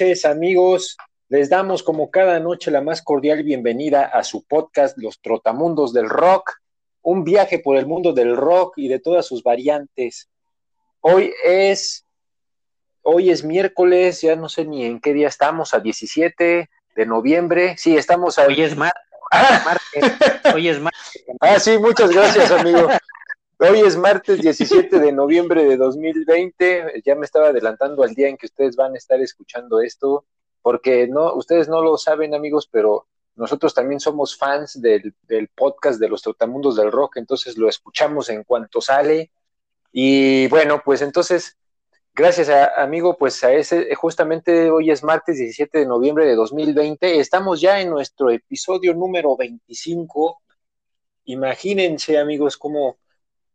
[0.00, 0.96] noches, amigos.
[1.28, 6.08] Les damos como cada noche la más cordial bienvenida a su podcast Los Trotamundos del
[6.08, 6.52] Rock,
[7.02, 10.30] un viaje por el mundo del rock y de todas sus variantes.
[11.02, 12.06] Hoy es
[13.02, 17.74] hoy es miércoles, ya no sé ni en qué día estamos, a 17 de noviembre.
[17.76, 18.92] Sí, estamos a Hoy es mar-
[19.30, 20.54] martes.
[20.54, 21.24] Hoy es martes.
[21.40, 22.88] Ah, sí, muchas gracias, amigo.
[23.62, 27.02] Hoy es martes 17 de noviembre de 2020.
[27.04, 30.24] Ya me estaba adelantando al día en que ustedes van a estar escuchando esto,
[30.62, 36.00] porque no, ustedes no lo saben, amigos, pero nosotros también somos fans del, del podcast
[36.00, 39.30] de los Trotamundos del Rock, entonces lo escuchamos en cuanto sale.
[39.92, 41.58] Y bueno, pues entonces,
[42.14, 47.20] gracias a, amigo, pues a ese, justamente hoy es martes 17 de noviembre de 2020.
[47.20, 50.40] Estamos ya en nuestro episodio número 25.
[51.24, 52.99] Imagínense, amigos, cómo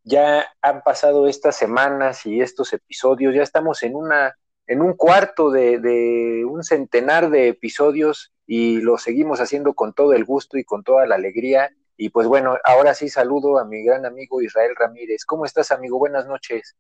[0.06, 5.50] ya han pasado estas semanas y estos episodios, ya estamos en una, en un cuarto
[5.50, 10.84] de, un centenar de episodios y lo seguimos haciendo con todo el gusto y con
[10.84, 11.72] toda la alegría.
[11.98, 15.26] Y pues bueno, ahora sí saludo a mi gran amigo Israel Ramírez.
[15.26, 15.98] ¿Cómo estás, amigo?
[15.98, 16.76] Buenas noches.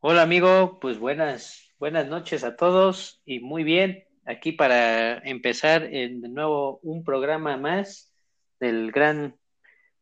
[0.00, 6.20] Hola amigo, pues buenas, buenas noches a todos y muy bien, aquí para empezar en,
[6.20, 8.14] de nuevo un programa más
[8.60, 9.36] del gran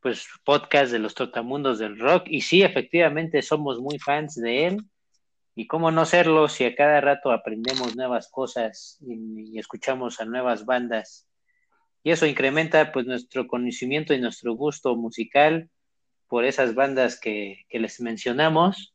[0.07, 2.27] pues podcast de los Trotamundos del Rock.
[2.29, 4.85] Y sí, efectivamente somos muy fans de él.
[5.57, 10.65] Y cómo no serlo si a cada rato aprendemos nuevas cosas y, escuchamos a nuevas
[10.65, 11.27] bandas.
[12.05, 15.71] Y eso incrementa pues nuestro conocimiento y nuestro gusto musical
[16.29, 18.95] por esas bandas que, que les mencionamos.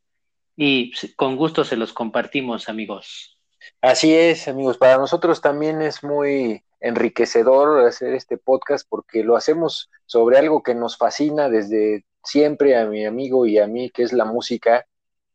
[0.55, 3.37] Y con gusto se los compartimos, amigos.
[3.81, 4.77] Así es, amigos.
[4.77, 10.75] Para nosotros también es muy enriquecedor hacer este podcast porque lo hacemos sobre algo que
[10.75, 14.85] nos fascina desde siempre a mi amigo y a mí, que es la música.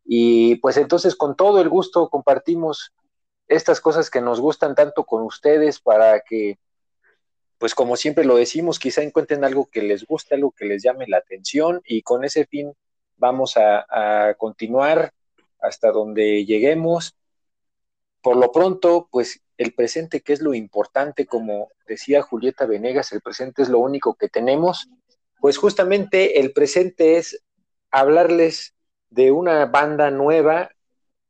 [0.04, 2.92] Y pues entonces con todo el gusto compartimos
[3.48, 6.58] estas cosas que nos gustan tanto con ustedes para que,
[7.58, 11.06] pues como siempre lo decimos, quizá encuentren algo que les guste, algo que les llame
[11.08, 12.72] la atención y con ese fin
[13.16, 15.12] vamos a, a continuar
[15.60, 17.15] hasta donde lleguemos.
[18.26, 23.20] Por lo pronto, pues el presente, que es lo importante, como decía Julieta Venegas, el
[23.20, 24.88] presente es lo único que tenemos,
[25.40, 27.44] pues justamente el presente es
[27.92, 28.74] hablarles
[29.10, 30.72] de una banda nueva,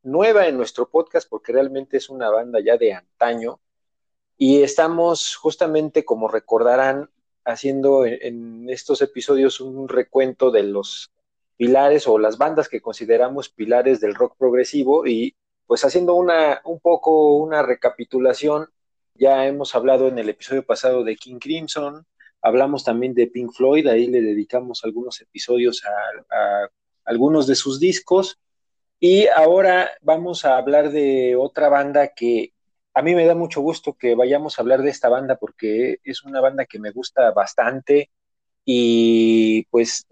[0.03, 3.61] nueva en nuestro podcast, porque realmente es una banda ya de antaño,
[4.39, 7.11] y estamos justamente, como recordarán,
[7.45, 11.12] haciendo en, estos episodios un recuento de los
[11.59, 16.81] pilares o las bandas que consideramos pilares del rock progresivo y pues haciendo una un
[16.81, 18.69] poco una recapitulación,
[19.15, 22.06] ya hemos hablado en el episodio pasado de King Crimson,
[22.43, 26.69] hablamos también de Pink Floyd, ahí le dedicamos algunos episodios a, a
[27.05, 28.38] algunos de sus discos
[29.00, 32.53] y ahora vamos a hablar de otra banda que
[32.94, 36.25] a mí me da mucho gusto que vayamos a hablar de esta banda porque es
[36.25, 38.11] una banda que me gusta bastante
[38.64, 40.06] y pues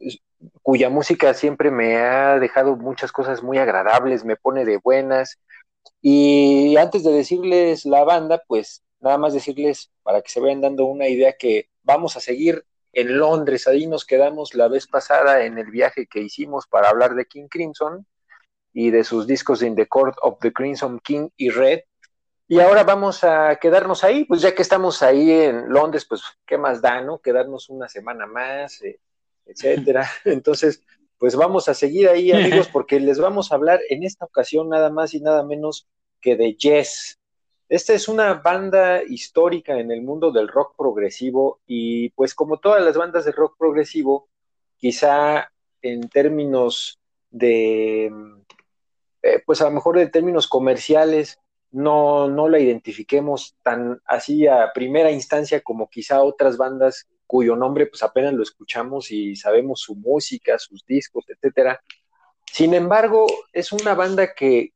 [0.62, 5.38] cuya música siempre me ha dejado muchas cosas muy agradables, me pone de buenas.
[6.00, 10.86] Y antes de decirles la banda, pues nada más decirles para que se vayan dando
[10.86, 12.64] una idea que vamos a seguir
[12.94, 17.14] en Londres, ahí nos quedamos la vez pasada en el viaje que hicimos para hablar
[17.14, 18.06] de King Crimson
[18.72, 21.80] y de sus discos In the Court of the Crimson King y Red.
[22.46, 26.58] Y ahora vamos a quedarnos ahí, pues ya que estamos ahí en Londres, pues qué
[26.58, 27.18] más da, ¿no?
[27.18, 29.00] Quedarnos una semana más, eh,
[29.46, 30.08] etcétera.
[30.24, 30.82] Entonces,
[31.18, 34.90] pues vamos a seguir ahí, amigos, porque les vamos a hablar en esta ocasión nada
[34.90, 35.86] más y nada menos
[36.20, 37.18] que de Yes.
[37.68, 42.84] Esta es una banda histórica en el mundo del rock progresivo y pues como todas
[42.84, 44.28] las bandas de rock progresivo,
[44.76, 45.50] quizá
[45.80, 47.00] en términos
[47.30, 48.12] de,
[49.22, 51.38] eh, pues a lo mejor de términos comerciales,
[51.70, 57.86] no, no la identifiquemos tan así a primera instancia como quizá otras bandas cuyo nombre
[57.86, 61.80] pues apenas lo escuchamos y sabemos su música, sus discos, etcétera.
[62.54, 64.70] Sin embargo, es una banda que,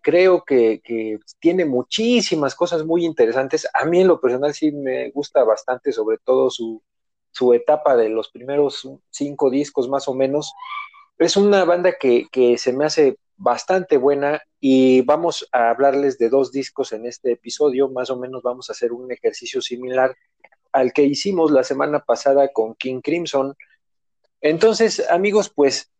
[0.00, 3.66] creo que, tiene muchísimas cosas muy interesantes.
[3.74, 6.80] A mí en lo personal sí me gusta bastante, sobre todo su,
[7.52, 10.52] etapa de los primeros cinco discos más o menos.
[11.18, 16.52] Es una banda que, se me hace bastante buena y vamos a hablarles de dos
[16.52, 17.88] discos en este episodio.
[17.88, 20.14] Más o menos vamos a hacer un ejercicio similar
[20.72, 23.56] al que hicimos la semana pasada con King Crimson.
[24.40, 25.90] Entonces, amigos, pues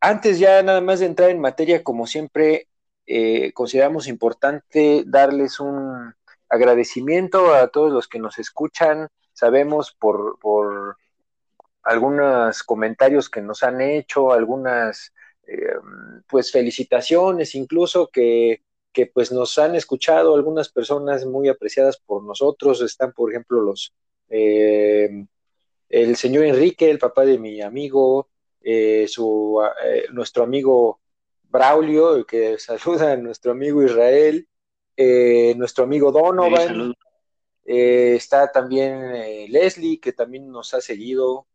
[0.00, 2.68] antes ya nada más de entrar en materia, como siempre,
[3.06, 6.14] eh, consideramos importante darles un
[6.48, 9.08] agradecimiento a todos los que nos escuchan.
[9.32, 10.96] Sabemos por, por
[11.82, 15.12] algunos comentarios que nos han hecho, algunas
[15.46, 15.74] eh,
[16.28, 18.62] pues felicitaciones incluso que,
[18.98, 22.80] que, pues nos han escuchado algunas personas muy apreciadas por nosotros.
[22.80, 23.94] Están, por ejemplo, los
[24.28, 25.24] eh,
[25.88, 28.28] el señor Enrique, el papá de mi amigo,
[28.60, 31.00] eh, su, eh, nuestro amigo
[31.44, 34.48] Braulio, que saluda a nuestro amigo Israel,
[35.56, 36.92] nuestro amigo Donovan,
[37.64, 41.46] está también Leslie, que también nos ha seguido,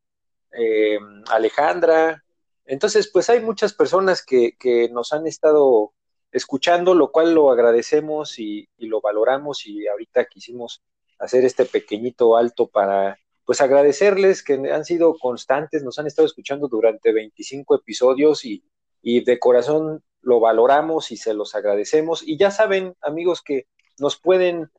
[1.29, 2.23] Alejandra.
[2.65, 4.55] Entonces, pues hay muchas personas que,
[4.93, 5.91] nos han estado
[6.33, 10.81] escuchando, lo cual lo agradecemos y, lo valoramos y ahorita quisimos
[11.19, 16.67] hacer este pequeñito alto para pues agradecerles que han sido constantes, nos han estado escuchando
[16.67, 18.63] durante 25 episodios y,
[19.01, 22.23] de corazón lo valoramos y se los agradecemos.
[22.25, 23.67] Y ya saben, amigos, que
[23.99, 24.69] nos pueden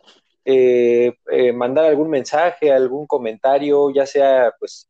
[0.46, 4.88] eh, eh, mandar algún mensaje, algún comentario, ya sea pues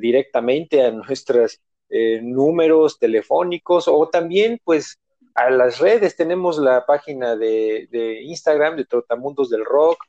[0.00, 1.60] directamente a nuestros
[1.90, 4.98] eh, números telefónicos o también pues
[5.38, 6.16] a las redes.
[6.16, 10.04] Tenemos la página de, de Instagram de Trotamundos del Rock,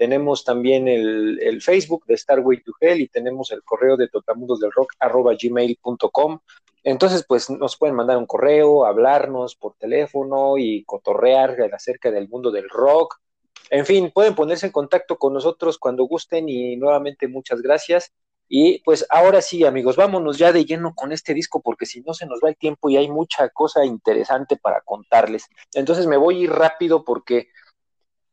[0.00, 5.34] tenemos también el, Facebook de Starway to Hell y tenemos el correo de totamundosdelrock arroba
[5.38, 6.38] gmail.com.
[6.82, 12.50] Entonces, pues nos pueden mandar un correo, hablarnos por teléfono y cotorrear acerca del mundo
[12.50, 13.20] del rock.
[13.68, 18.10] En fin, pueden ponerse en contacto con nosotros cuando gusten y nuevamente muchas gracias.
[18.52, 22.14] Y pues ahora sí, amigos, vámonos ya de lleno con este disco porque si no
[22.14, 25.46] se nos va el tiempo y hay mucha cosa interesante para contarles.
[25.72, 27.46] Entonces me voy a ir rápido porque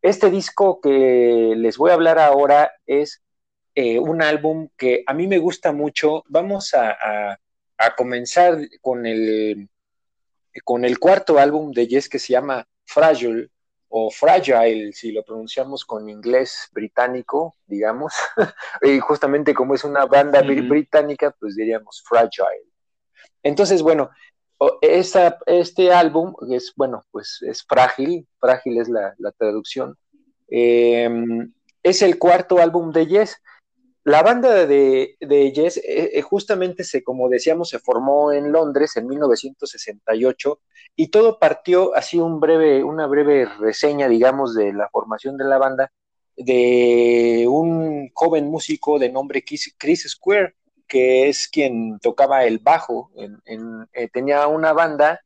[0.02, 3.22] este disco que les voy a hablar ahora es
[3.76, 6.24] eh, un álbum que a mí me gusta mucho.
[6.30, 7.38] Vamos a,
[7.96, 9.70] comenzar con el,
[10.64, 13.52] con el cuarto álbum de Yes que se llama Fragile
[13.90, 18.14] o Fragile, si lo pronunciamos con inglés británico, digamos.
[18.82, 22.68] y justamente como es una banda británica, pues diríamos Fragile.
[23.44, 24.10] Entonces, bueno,
[24.82, 29.98] este álbum es, bueno, pues es frágil, frágil es la, traducción.
[30.50, 31.54] Em,
[31.84, 33.42] es el cuarto álbum de Yes.
[34.08, 38.96] La banda de, de Yes eh, eh, justamente se, como decíamos, se formó en Londres
[38.96, 40.62] en 1968
[40.96, 45.58] y todo partió así un breve, una breve reseña, digamos, de la formación de la
[45.58, 45.92] banda
[46.38, 50.56] de un joven músico de nombre Chris Square,
[50.88, 55.20] que es quien tocaba el bajo, en, eh, tenía una banda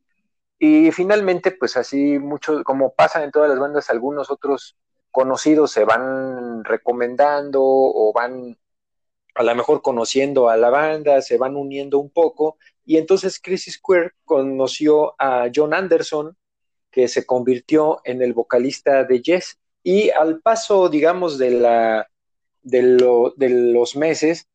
[0.58, 4.76] y finalmente, pues así mucho, como pasa en todas las bandas, algunos otros
[5.12, 8.58] conocidos se van recomendando o van
[9.36, 13.66] a lo mejor conociendo a la banda, se van uniendo un poco y entonces Chris
[13.72, 16.36] Square conoció a John Anderson,
[16.90, 22.08] que se convirtió en el vocalista de Yes y al paso, digamos, de la
[22.62, 24.48] de, lo, de los meses,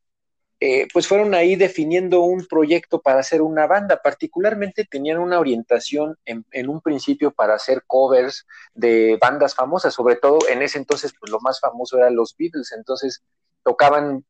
[0.58, 4.00] eh, pues fueron ahí definiendo un proyecto para hacer una banda.
[4.02, 10.38] Particularmente tenían una orientación en, un principio para hacer covers de bandas famosas, sobre todo
[10.48, 12.72] en ese entonces, pues lo más famoso eran los Beatles.
[12.72, 13.22] Entonces
[13.66, 14.24] tocaban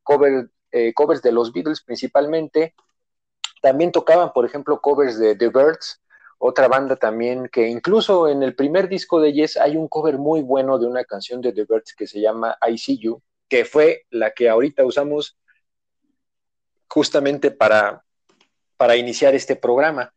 [0.72, 2.74] eh, covers de los Beatles principalmente.
[3.60, 6.00] También tocaban, por ejemplo, covers de The Birds,
[6.38, 10.40] otra banda también que incluso en el primer disco de Yes hay un cover muy
[10.40, 14.06] bueno de una canción de The Birds que se llama I See You, que fue
[14.08, 15.36] la que ahorita usamos
[16.88, 18.04] justamente para,
[18.78, 20.14] para iniciar este programa.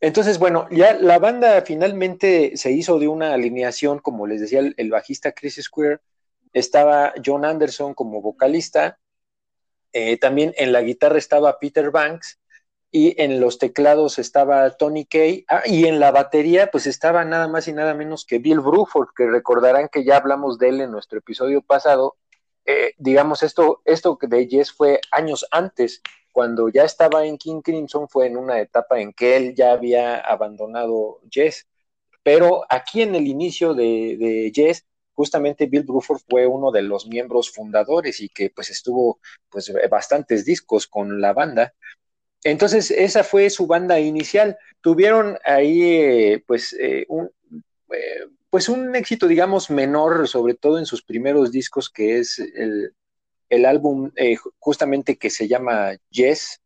[0.00, 4.90] Entonces, bueno, ya la banda finalmente se hizo de una alineación, como les decía el,
[4.90, 5.98] bajista Chris Square,
[6.52, 8.98] estaba John Anderson como vocalista,
[9.92, 12.40] eh, también en la guitarra estaba Peter Banks
[12.90, 17.48] y en los teclados estaba Tony Kay, ah, y en la batería pues estaba nada
[17.48, 20.90] más y nada menos que Bill Bruford, que recordarán que ya hablamos de él en
[20.90, 22.16] nuestro episodio pasado.
[22.64, 28.08] Eh, digamos, esto, esto de Yes fue años antes, cuando ya estaba en King Crimson
[28.08, 31.66] fue en una etapa en que él ya había abandonado Yes,
[32.22, 34.52] pero aquí en el inicio de, de
[35.14, 40.44] justamente Bill Bruford fue uno de los miembros fundadores y que pues estuvo pues bastantes
[40.44, 41.74] discos con la banda
[42.44, 44.58] entonces, esa fue su banda inicial.
[44.80, 47.30] Tuvieron ahí, eh, pues, eh, un,
[47.92, 52.94] eh, pues, un éxito, digamos, menor, sobre todo en sus primeros discos, que es el,
[53.48, 54.10] el álbum
[54.58, 56.60] justamente que se llama Yes.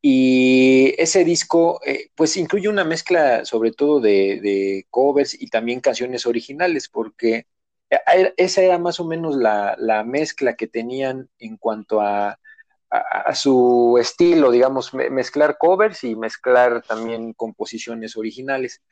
[0.00, 1.80] Y ese disco,
[2.16, 7.46] pues, incluye una mezcla, sobre todo, de, de, covers y también canciones originales, porque
[8.36, 12.38] esa era más o menos la, la mezcla que tenían en cuanto a
[13.34, 18.82] su estilo, digamos, mezclar covers y mezclar también composiciones originales.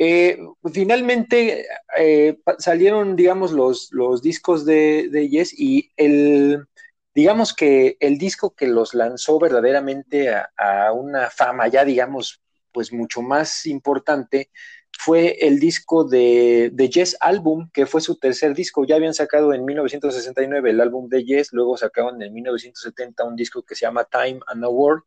[0.00, 0.38] Eh,
[0.72, 1.66] finalmente
[1.98, 6.66] eh, salieron, digamos, los, discos de, de, Yes y el,
[7.14, 12.40] digamos que el disco que los lanzó verdaderamente a, una fama ya, digamos,
[12.72, 14.50] pues mucho más importante
[15.00, 18.84] fue el disco de, de, Yes Album, que fue su tercer disco.
[18.84, 23.62] Ya habían sacado en 1969 el álbum de Yes, luego sacaron en 1970 un disco
[23.62, 25.04] que se llama Time and a World,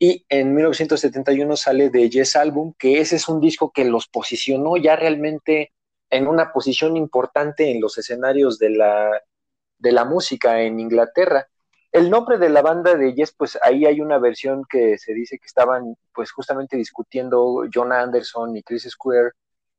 [0.00, 4.76] y en 1971 sale de Yes Album, que ese es un disco que los posicionó
[4.76, 5.72] ya realmente
[6.10, 9.12] en una posición importante en los escenarios de la,
[9.78, 11.46] de la música en Inglaterra.
[11.92, 15.38] El nombre de la banda de Yes, pues ahí hay una versión que se dice
[15.38, 19.32] que estaban pues justamente discutiendo John Anderson y Chris Square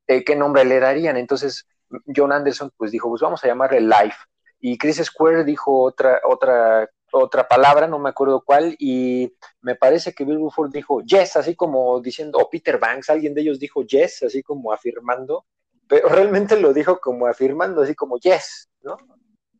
[0.06, 1.16] eh, qué nombre le darían.
[1.16, 1.66] Entonces
[2.14, 4.16] John Anderson pues dijo, pues vamos a llamarle Life.
[4.60, 10.12] Y Chris Square dijo otra, otra, otra palabra, no me acuerdo cuál, y me parece
[10.12, 13.82] que Bill Buford dijo Yes, así como diciendo, o Peter Banks, alguien de ellos dijo
[13.82, 15.46] Yes, así como afirmando,
[15.88, 18.96] pero realmente lo dijo como afirmando, así como Yes, ¿no?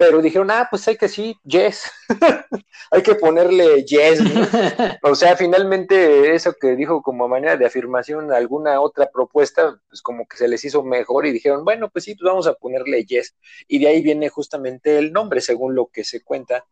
[0.05, 1.89] Pero dijeron, ah, pues hay que sí, yes,
[2.91, 4.19] hay que ponerle yes.
[5.05, 10.27] o sea, finalmente eso que dijo como manera de afirmación alguna otra propuesta, pues como
[10.27, 13.37] que se les hizo mejor y dijeron, bueno, pues sí, pues vamos a ponerle yes.
[13.69, 16.67] Y de ahí viene justamente el nombre, según lo que se cuenta.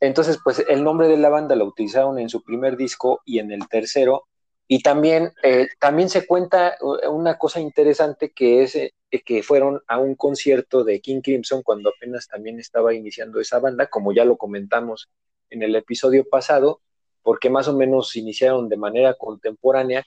[0.00, 3.52] Entonces, pues el nombre de la banda lo utilizaron en su primer disco y en
[3.52, 4.26] el tercero,
[4.66, 6.76] y también, eh, también se cuenta
[7.10, 8.92] una cosa interesante que es eh,
[9.24, 13.86] que fueron a un concierto de King Crimson cuando apenas también estaba iniciando esa banda,
[13.88, 15.08] como ya lo comentamos
[15.50, 16.80] en el episodio pasado,
[17.22, 20.04] porque más o menos iniciaron de manera contemporánea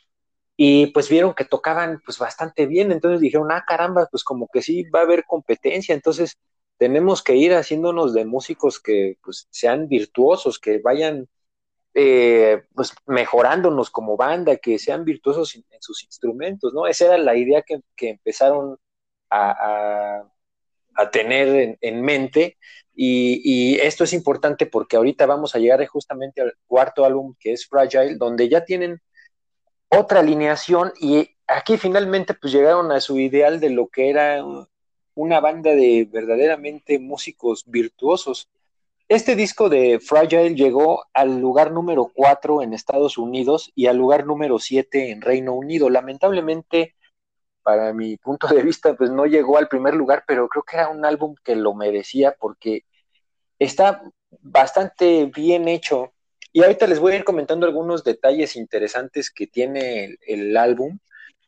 [0.56, 4.62] y pues vieron que tocaban pues bastante bien, entonces dijeron, ah caramba, pues como que
[4.62, 6.38] sí va a haber competencia, entonces
[6.78, 11.28] tenemos que ir haciéndonos de músicos que pues sean virtuosos, que vayan
[12.00, 16.86] eh, pues mejorándonos como banda, que sean virtuosos en, sus instrumentos, ¿no?
[16.86, 18.78] Esa era la idea que, empezaron
[19.32, 20.24] a,
[21.12, 22.58] tener en, mente
[22.94, 27.66] y, esto es importante porque ahorita vamos a llegar justamente al cuarto álbum que es
[27.68, 29.02] Fragile, donde ya tienen
[29.90, 34.46] otra alineación y aquí finalmente pues llegaron a su ideal de lo que era
[35.16, 38.50] una banda de verdaderamente músicos virtuosos
[39.10, 44.26] este disco de Fragile llegó al lugar número 4 en Estados Unidos y al lugar
[44.26, 45.90] número 7 en Reino Unido.
[45.90, 46.96] Lamentablemente,
[47.64, 50.90] para mi punto de vista, pues no llegó al primer lugar, pero creo que era
[50.90, 52.84] un álbum que lo merecía porque
[53.60, 54.02] está
[54.42, 56.12] bastante bien hecho.
[56.52, 61.00] Y ahorita les voy a ir comentando algunos detalles interesantes que tiene el, el álbum,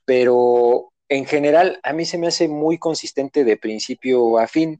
[0.05, 4.79] pero en general a mí se me hace muy consistente de principio a fin.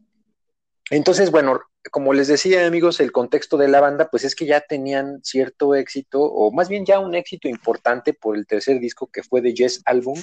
[0.90, 1.60] Entonces, bueno,
[1.92, 5.76] como les decía amigos, el contexto de la banda, pues es que ya tenían cierto
[5.76, 9.54] éxito, o más bien ya un éxito importante por el tercer disco que fue de
[9.54, 10.20] Yes Album.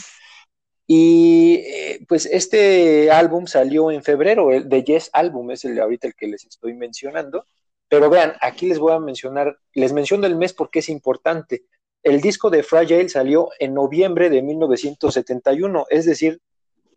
[0.88, 6.08] Y eh, pues este álbum salió en febrero, el de Yes Album es el ahorita
[6.08, 7.46] el que les estoy mencionando.
[7.88, 11.64] Pero vean, aquí les voy a mencionar, les menciono el mes porque es importante.
[12.02, 16.40] El disco de Fragile salió en noviembre de 1971, es decir,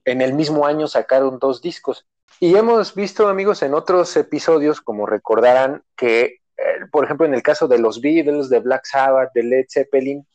[0.06, 2.08] en el mismo año sacaron dos discos.
[2.40, 6.24] Y hemos visto, amigos, en otros episodios, como recordarán, que,
[6.58, 10.26] eh, por ejemplo, en el caso de los Beatles, de Black Sabbath, de Led Zeppelin,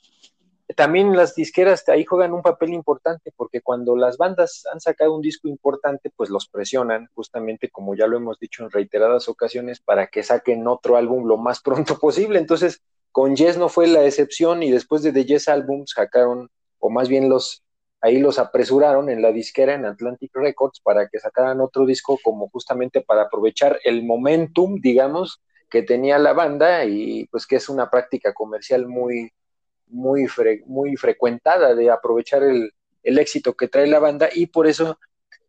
[0.76, 5.20] también las disqueras ahí juegan un papel importante, porque cuando las bandas han sacado un
[5.20, 10.06] disco importante, pues los presionan, justamente como ya lo hemos dicho en reiteradas ocasiones, para
[10.06, 12.38] que saquen otro álbum lo más pronto posible.
[12.38, 12.82] Entonces,
[13.12, 17.08] con Yes no fue la excepción, y después de The Yes Albums sacaron, o más
[17.08, 17.63] bien los
[18.04, 22.50] ahí los apresuraron en la disquera en Atlantic Records para que sacaran otro disco como
[22.50, 27.88] justamente para aprovechar el momentum, digamos, que tenía la banda y pues que es una
[27.88, 29.32] práctica comercial muy,
[29.86, 30.26] muy,
[30.66, 34.98] muy frecuentada de aprovechar el, éxito que trae la banda y por eso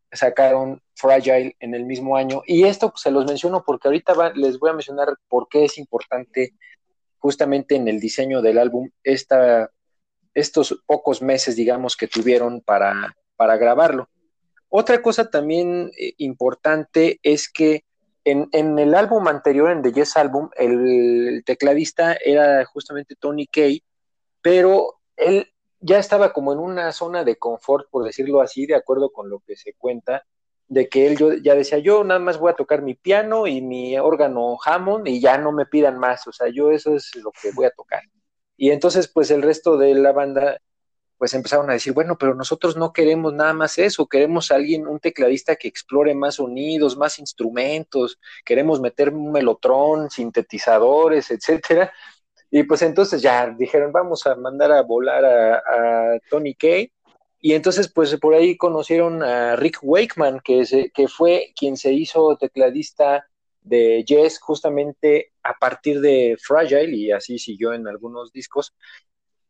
[0.09, 2.41] sacaron Fragile en el mismo año.
[2.45, 5.77] Y esto pues, se los menciono porque ahorita les voy a mencionar por qué es
[5.77, 6.53] importante
[7.17, 9.69] justamente en el diseño del álbum esta,
[10.36, 14.10] estos pocos meses, digamos, que tuvieron para, para grabarlo.
[14.70, 17.86] Otra cosa también eh, importante es que
[18.25, 23.84] en, en, el álbum anterior, en The Yes Album, el, tecladista era justamente Tony Kay,
[24.42, 25.48] pero él
[25.80, 29.39] ya estaba como en una zona de confort, por decirlo así, de acuerdo con lo
[29.39, 30.25] que se cuenta,
[30.68, 33.98] de que él ya decía, yo nada más voy a tocar mi piano y mi
[34.00, 37.51] órgano Hammond y ya no me pidan más, o sea, yo eso es lo que
[37.51, 38.01] voy a tocar.
[38.57, 40.59] Y entonces, pues el resto de la banda,
[41.17, 45.00] pues empezaron a decir, bueno, pero nosotros no queremos nada más eso, queremos alguien, un
[45.00, 51.91] tecladista que explore más sonidos, más instrumentos, queremos meter un melotrón, sintetizadores, etcétera.
[52.51, 56.91] Y pues entonces ya dijeron, vamos a mandar a volar a, Tony Kay.
[57.41, 62.38] Y entonces, pues por ahí conocieron a Rick Wakeman, que, que fue quien se hizo
[62.38, 63.27] tecladista
[63.65, 68.74] de Jess justamente a partir de Fragile y así siguió en algunos discos.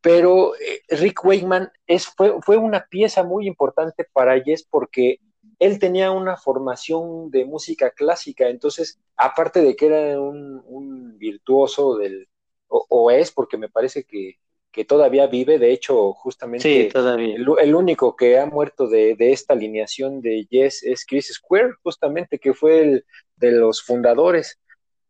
[0.00, 5.20] Pero eh, Rick Wakeman es, fue, fue una pieza muy importante para Jess porque
[5.58, 12.28] él tenía una formación de música clásica, entonces, aparte de que era un virtuoso del,
[12.68, 14.38] o, es porque me parece que,
[14.84, 20.82] todavía vive, de hecho, justamente El, único que ha muerto de, esta alineación de Yes
[20.82, 23.04] es Chris Square, justamente, que fue el
[23.36, 24.58] de los fundadores.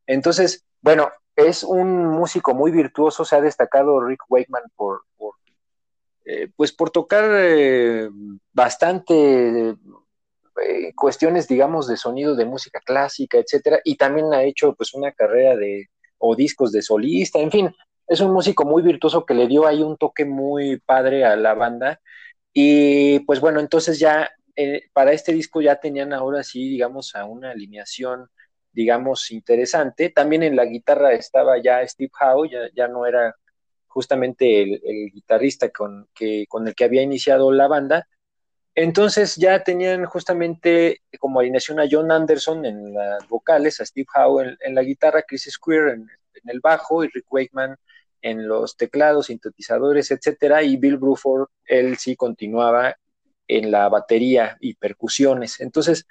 [0.06, 5.02] Entonces, bueno, es un músico muy virtuoso, se ha destacado Rick Wakeman por,
[6.24, 8.08] eh, pues por tocar eh,
[8.52, 9.76] bastante
[10.62, 15.12] eh, cuestiones, digamos, de sonido de música clásica, etcétera, y también ha hecho pues una
[15.12, 19.46] carrera de, o discos de solista, en fin, es un músico muy virtuoso que le
[19.46, 22.00] dio ahí un toque muy padre a la banda.
[22.52, 27.24] Y pues bueno, entonces ya eh, para este disco ya tenían ahora sí, digamos, a
[27.26, 28.28] una alineación,
[28.72, 30.10] digamos, interesante.
[30.10, 33.34] También en la guitarra estaba ya Steve Howe, ya, ya no era
[33.86, 38.06] justamente el, guitarrista con, que, con el que había iniciado la banda,
[38.76, 44.54] entonces ya tenían justamente como alineación a John Anderson en las vocales, a Steve Howe
[44.60, 46.10] en, la guitarra, Chris Square en,
[46.44, 47.74] el bajo y Rick Wakeman
[48.22, 52.96] en los teclados, sintetizadores, etcétera, y Bill Bruford, él sí continuaba
[53.48, 55.60] en la batería y percusiones.
[55.60, 56.06] Entonces,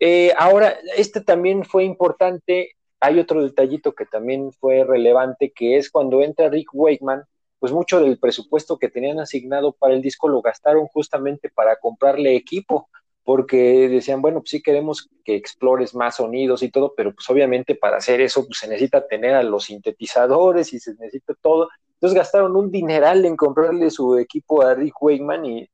[0.00, 2.72] eh, ahora, este también fue importante.
[3.00, 7.24] Hay otro detallito que también fue relevante, que es cuando entra Rick Wakeman,
[7.58, 12.36] pues mucho del presupuesto que tenían asignado para el disco lo gastaron justamente para comprarle
[12.36, 12.88] equipo,
[13.24, 17.74] porque decían, bueno, pues sí queremos que explores más sonidos y todo, pero pues obviamente
[17.74, 21.68] para hacer eso pues se necesita tener a los sintetizadores y se necesita todo.
[21.94, 25.68] Entonces gastaron un dineral en comprarle su equipo a Rick Wakeman y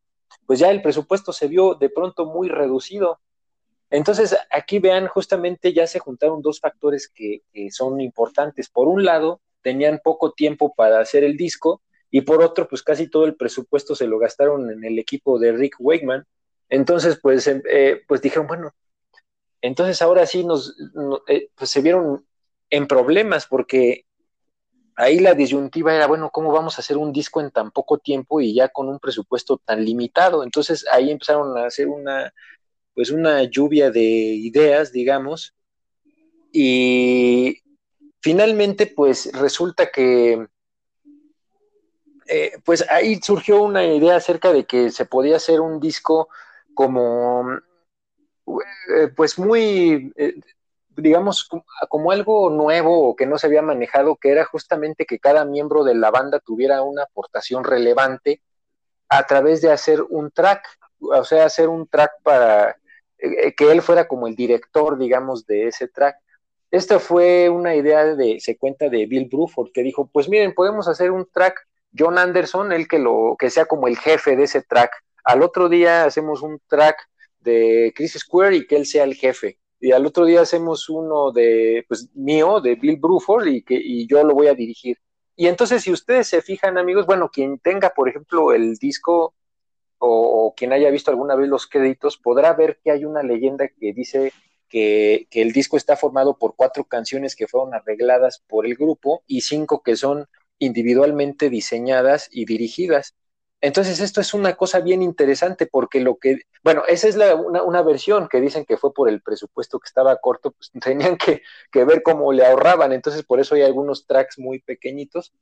[0.47, 3.19] pues ya el presupuesto se vio de pronto muy reducido.
[3.91, 8.69] Entonces aquí vean, justamente ya se juntaron dos factores que, que son importantes.
[8.71, 13.09] Por un lado, tenían poco tiempo para hacer el disco y por otro, pues casi
[13.09, 16.25] todo el presupuesto se lo gastaron en el equipo de Rick Wakeman.
[16.71, 18.73] Entonces, pues, em, eh, pues dijeron, bueno,
[19.61, 20.75] entonces ahora sí nos,
[21.29, 22.27] eh, pues se vieron
[22.71, 24.07] en problemas porque
[24.97, 28.41] ahí la disyuntiva era, bueno, ¿cómo vamos a hacer un disco en tan poco tiempo
[28.41, 30.45] y ya con un presupuesto tan limitado?
[30.45, 32.33] Entonces ahí empezaron a hacer una,
[32.95, 35.55] pues una lluvia de ideas, digamos,
[36.53, 37.63] y
[38.21, 40.47] finalmente, pues resulta que,
[42.27, 46.29] eh, pues ahí surgió una idea acerca de que se podía hacer un disco
[46.75, 47.59] como,
[48.97, 50.35] eh, pues muy, eh,
[50.97, 51.49] digamos,
[51.89, 55.85] como algo nuevo o que no se había manejado, que era justamente que cada miembro
[55.85, 58.43] de la banda tuviera una aportación relevante
[59.09, 60.67] a través de hacer un track,
[61.01, 62.77] o sea, hacer un track para
[63.19, 66.17] que él fuera como el director, digamos, de ese track.
[66.71, 70.87] Esta fue una idea de, se cuenta de Bill Bruford, que dijo, pues miren, podemos
[70.87, 74.63] hacer un track, John Anderson, el que lo, que sea como el jefe de ese
[74.63, 74.93] track.
[75.25, 77.09] Al otro día hacemos un track
[77.41, 79.59] de Chris Square y que él sea el jefe.
[79.81, 84.07] Y al otro día hacemos uno de, pues mío, de Bill Bruford y que y
[84.07, 84.99] yo lo voy a dirigir.
[85.37, 89.35] Y entonces, si ustedes se fijan, amigos, bueno, quien tenga, por ejemplo, el disco
[89.99, 93.69] o, o, quien haya visto alguna vez los créditos, podrá ver que hay una leyenda
[93.69, 94.33] que dice
[94.71, 99.43] que, el disco está formado por cuatro canciones que fueron arregladas por el grupo y
[99.43, 100.27] cinco que son
[100.59, 103.15] individualmente diseñadas y dirigidas.
[103.63, 107.83] Entonces, esto es una cosa bien interesante porque lo que, bueno, esa es la, una,
[107.83, 111.85] versión que dicen que fue por el presupuesto que estaba corto, pues tenían que, que,
[111.85, 115.33] ver cómo le ahorraban, entonces por eso hay algunos tracks muy pequeñitos,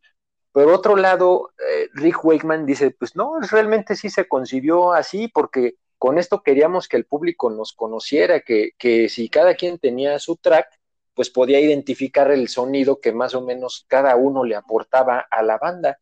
[0.53, 5.77] Por otro lado, eh, Rick Wakeman dice, pues no, realmente sí se concibió así porque
[5.99, 10.37] con esto queríamos que el público nos conociera, que, que si cada quien tenía su
[10.37, 10.69] track,
[11.15, 15.59] pues podía identificar el sonido que más o menos cada uno le aportaba a la
[15.59, 15.99] banda.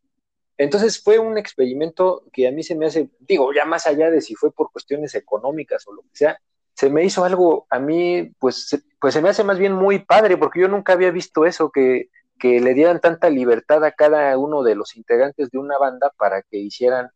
[0.59, 4.21] Entonces fue un experimento que a mí se me hace, digo, ya más allá de
[4.21, 6.41] si fue por cuestiones económicas o lo que sea,
[6.75, 10.37] se me hizo algo a mí, pues, pues se me hace más bien muy padre,
[10.37, 14.63] porque yo nunca había visto eso, que, que le dieran tanta libertad a cada uno
[14.63, 17.11] de los integrantes de una banda para que hicieran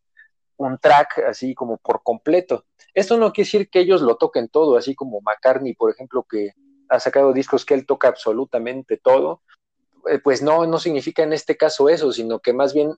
[0.57, 2.65] un track así como por completo.
[2.93, 6.53] Esto no quiere decir que ellos lo toquen todo, así como McCartney, por ejemplo, que
[6.89, 9.41] ha sacado discos que él toca absolutamente todo.
[10.09, 12.95] Eh, pues no, no significa en este caso eso, sino que más bien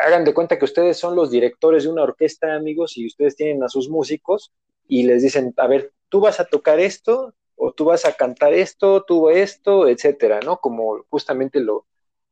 [0.00, 3.62] hagan de cuenta que ustedes son los directores de una orquesta, amigos, y ustedes tienen
[3.62, 4.52] a sus músicos
[4.88, 8.54] y les dicen, a ver, tú vas a tocar esto, o tú vas a cantar
[8.54, 10.56] esto, tú esto, etcétera, ¿no?
[10.58, 11.86] Como justamente lo,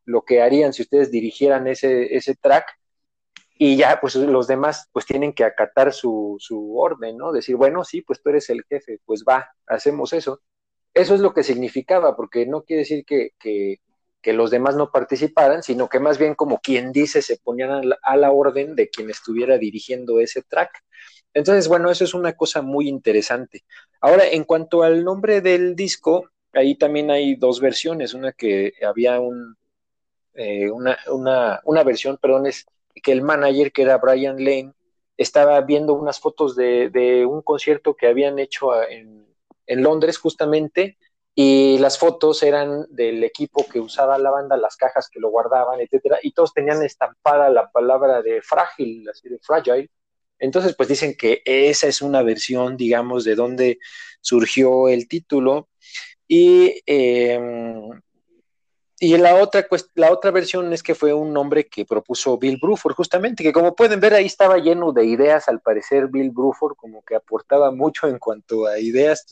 [0.07, 2.79] lo que harían si ustedes dirigieran ese, ese track
[3.59, 7.33] y ya pues los demás pues tienen que acatar su, su orden, ¿no?
[7.33, 10.41] Decir, bueno, sí, pues tú eres el jefe, pues va, hacemos eso.
[10.95, 13.81] Eso es lo que significaba, porque no quiere decir que, que,
[14.21, 18.17] que los demás no participaran, sino que más bien como quien dice se ponían a
[18.17, 20.71] la, orden de quien estuviera dirigiendo ese track.
[21.35, 23.65] Entonces, bueno, eso es una cosa muy interesante.
[24.01, 29.21] Ahora, en cuanto al nombre del disco, ahí también hay dos versiones, una que había
[29.21, 29.57] un,
[30.35, 32.67] eh, una, una, una versión, perdón, es
[33.03, 34.73] que el manager, que era Brian Lane,
[35.17, 40.97] estaba viendo unas fotos de, de un concierto que habían hecho en Londres justamente,
[41.41, 45.81] y las fotos eran del equipo que usaba la banda, las cajas que lo guardaban,
[45.81, 49.89] etcétera, y todos tenían estampada la palabra de frágil, así de fragile.
[50.41, 53.79] Entonces, pues dicen que esa es una versión, digamos, de donde
[54.21, 55.69] surgió el título.
[56.27, 57.39] Y, eh,
[59.01, 62.95] y la otra, la otra versión es que fue un nombre que propuso Bill Bruford,
[62.95, 67.03] justamente, que como pueden ver ahí estaba lleno de ideas, al parecer Bill Bruford como
[67.05, 69.27] que aportaba mucho en cuanto a ideas,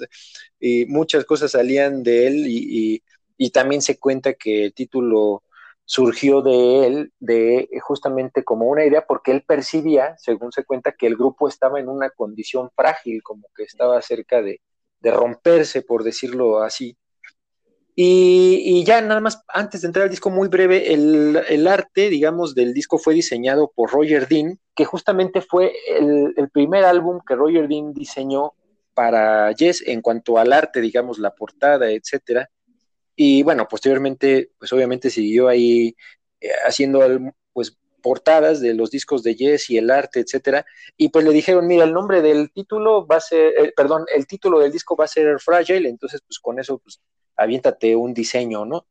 [0.61, 3.03] y muchas cosas salían de él, y,
[3.37, 5.43] y, también se cuenta que el título
[5.85, 11.07] surgió de él, de justamente como una idea, porque él percibía, según se cuenta, que
[11.09, 14.61] el grupo estaba en una condición frágil, como que estaba cerca de,
[15.01, 16.97] de romperse, por decirlo así.
[17.99, 22.55] Y, ya nada más, antes de entrar al disco, muy breve, el, el, arte, digamos,
[22.55, 27.35] del disco fue diseñado por Roger Dean, que justamente fue el, el, primer álbum que
[27.35, 28.53] Roger Dean diseñó
[28.93, 32.51] para Yes en cuanto al arte, digamos, la portada, etcétera.
[33.17, 35.97] Y bueno, posteriormente, pues obviamente siguió ahí
[36.41, 37.01] eh, haciendo
[37.55, 40.67] pues portadas de los discos de Yes y el arte, etcétera.
[40.99, 44.27] Y pues le dijeron, mira, el nombre del título va a ser, eh, perdón, el
[44.27, 47.01] título del disco va a ser Fragile, entonces pues con eso pues
[47.37, 48.87] aviéntate un diseño, ¿no?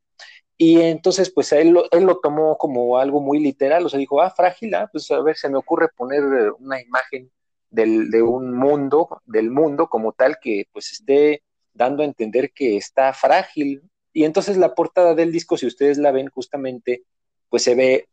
[0.58, 4.22] Y entonces, pues él lo, él lo tomó como algo muy literal, o sea, dijo,
[4.22, 6.22] ah, frágil, ah, pues a ver, se me ocurre poner
[6.58, 7.30] una imagen
[7.70, 11.42] del, de un mundo, del mundo como tal, que pues esté
[11.74, 13.82] dando a entender que está frágil.
[14.12, 17.04] Y entonces la portada del disco, si ustedes la ven justamente,
[17.50, 18.08] pues se ve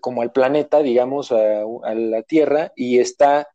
[0.00, 3.48] como al planeta, digamos, a, a la Tierra, y está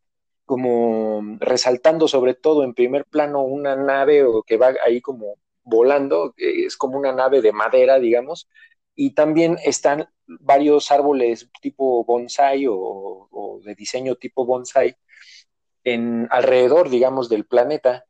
[0.45, 6.33] como resaltando sobre todo en primer plano una nave o que va ahí como volando,
[6.37, 8.49] es como una nave de madera, digamos,
[8.95, 14.95] y también están varios árboles tipo bonsai o, de diseño tipo bonsai
[15.83, 18.05] en alrededor, digamos, del planeta.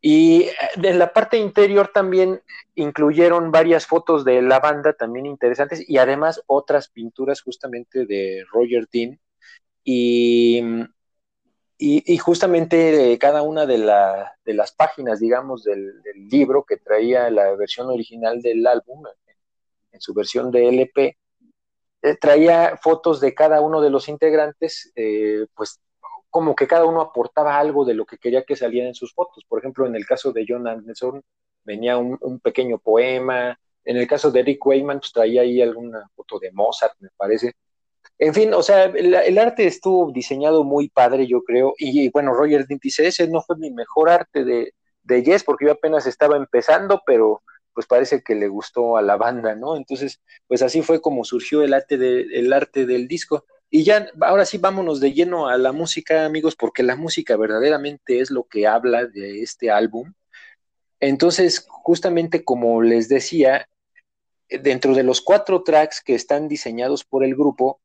[0.00, 2.42] Y en la parte interior también
[2.74, 8.86] incluyeron varias fotos de la banda también interesantes y además otras pinturas justamente de Roger
[8.92, 9.18] Dean.
[9.82, 10.62] Y
[11.76, 17.88] y, justamente cada una de, la, las páginas, digamos, del, libro que traía la versión
[17.88, 19.04] original del álbum,
[19.92, 21.18] en, su versión de LP,
[22.02, 25.80] eh, traía fotos de cada uno de los integrantes, eh, pues
[26.30, 29.44] como que cada uno aportaba algo de lo que quería que saliera en sus fotos.
[29.48, 31.22] Por ejemplo, en el caso de John Anderson
[31.64, 36.08] venía un, un pequeño poema, en el caso de Eric Wayman, pues traía ahí alguna
[36.14, 37.52] foto de Mozart, me parece.
[38.18, 42.32] En fin, o sea, el, arte estuvo diseñado muy padre, yo creo, y, y bueno,
[42.32, 44.72] Roger Dean dice, ese no fue mi mejor arte de,
[45.04, 47.42] de Yes, porque yo apenas estaba empezando, pero
[47.74, 49.76] pues parece que le gustó a la banda, ¿no?
[49.76, 53.44] Entonces, pues así fue como surgió el arte, de, el arte del disco.
[53.68, 58.20] Y ya, ahora sí, vámonos de lleno a la música, amigos, porque la música verdaderamente
[58.20, 60.14] es lo que habla de este álbum.
[61.00, 63.68] Entonces, justamente como les decía,
[64.48, 67.80] dentro de los cuatro tracks que están diseñados por el grupo,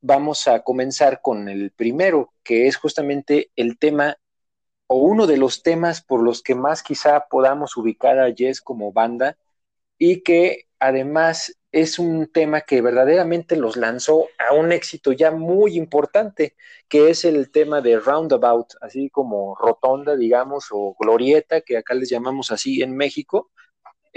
[0.00, 4.16] vamos a comenzar con el primero, que es justamente el tema
[4.86, 8.92] o uno de los temas por los que más quizá podamos ubicar a Yes como
[8.92, 9.36] banda
[9.98, 15.76] y que además es un tema que verdaderamente los lanzó a un éxito ya muy
[15.76, 16.56] importante,
[16.88, 22.08] que es el tema de roundabout, así como rotonda, digamos, o glorieta, que acá les
[22.08, 23.50] llamamos así en México.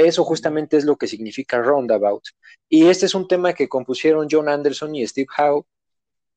[0.05, 2.23] Eso justamente es lo que significa roundabout.
[2.69, 5.65] Y este es un tema que compusieron John Anderson y Steve Howe.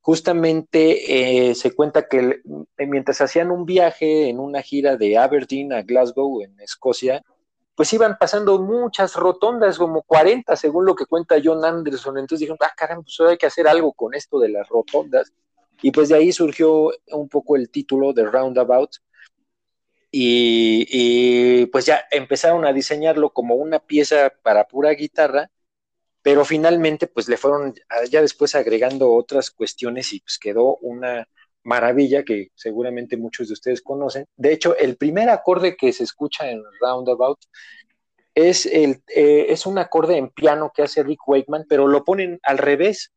[0.01, 2.43] Justamente eh, se cuenta que
[2.79, 7.23] mientras hacían un viaje en una gira de Aberdeen a Glasgow, en Escocia,
[7.75, 12.19] pues iban pasando muchas rotondas, como 40, según lo que cuenta John Anderson.
[12.19, 15.33] Entonces dijeron, ah, caramba, pues hay que hacer algo con esto de las rotondas.
[15.83, 18.91] Y pues de ahí surgió un poco el título de Roundabout.
[20.17, 25.51] Y, pues ya empezaron a diseñarlo como una pieza para pura guitarra,
[26.23, 27.75] pero finalmente pues le fueron
[28.11, 31.27] ya después agregando otras cuestiones y pues quedó una,
[31.65, 34.27] maravilla que seguramente muchos de ustedes conocen.
[34.37, 37.39] De hecho, el primer acorde que se escucha en Roundabout
[38.35, 42.39] es, el, eh, es un acorde en piano que hace Rick Wakeman, pero lo ponen
[42.43, 43.13] al revés.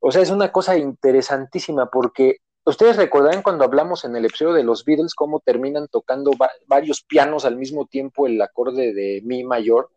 [0.00, 4.64] O sea, es una cosa interesantísima porque ustedes recordarán cuando hablamos en el episodio de
[4.64, 6.32] los Beatles cómo terminan tocando
[6.66, 9.90] varios pianos al mismo tiempo el acorde de Mi mayor.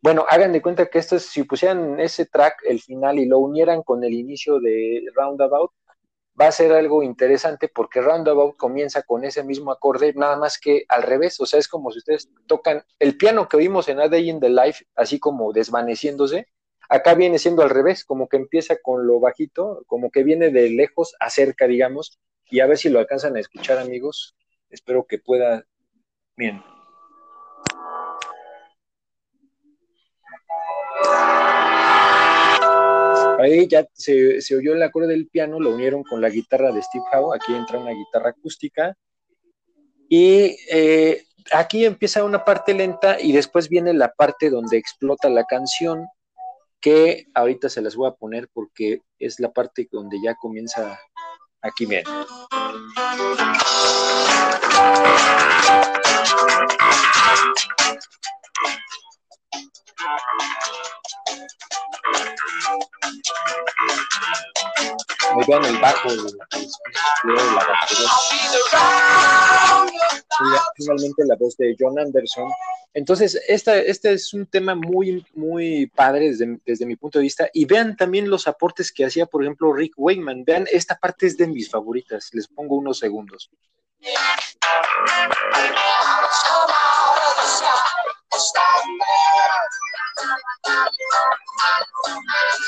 [0.00, 3.38] Bueno, hagan de cuenta que esto es, si pusieran ese track, el final, y lo
[3.38, 5.70] unieran con el inicio de Roundabout,
[6.40, 10.84] va a ser algo interesante porque Roundabout comienza con ese mismo acorde, nada más que
[10.88, 14.08] al revés, o sea, es como si ustedes tocan el piano que oímos en A
[14.08, 16.48] Day in the Life, así como desvaneciéndose,
[16.92, 20.68] acá viene siendo al revés, como que empieza con lo bajito, como que viene de
[20.68, 24.36] lejos a cerca, digamos, y a ver si lo alcanzan a escuchar, amigos.
[24.68, 25.64] Espero que pueda.
[26.36, 26.62] Bien.
[33.38, 37.04] Ahí ya se, oyó el acorde del piano, lo unieron con la guitarra de Steve
[37.10, 38.94] Howe, aquí entra una guitarra acústica,
[40.10, 45.44] y eh, aquí empieza una parte lenta y después viene la parte donde explota la
[45.44, 46.06] canción,
[46.82, 50.98] que ahorita se las voy a poner porque es la parte donde ya comienza,
[51.62, 52.02] aquí bien.
[65.46, 66.08] Vean el bajo.
[70.76, 72.50] Finalmente la voz de John Anderson.
[72.94, 77.48] Entonces, esta, este es un tema muy, muy padre desde, desde, mi punto de vista.
[77.52, 80.44] Y vean también los aportes que hacía, por ejemplo, Rick Wayman.
[80.44, 82.28] Vean, esta parte es de mis favoritas.
[82.32, 83.50] Les pongo unos segundos.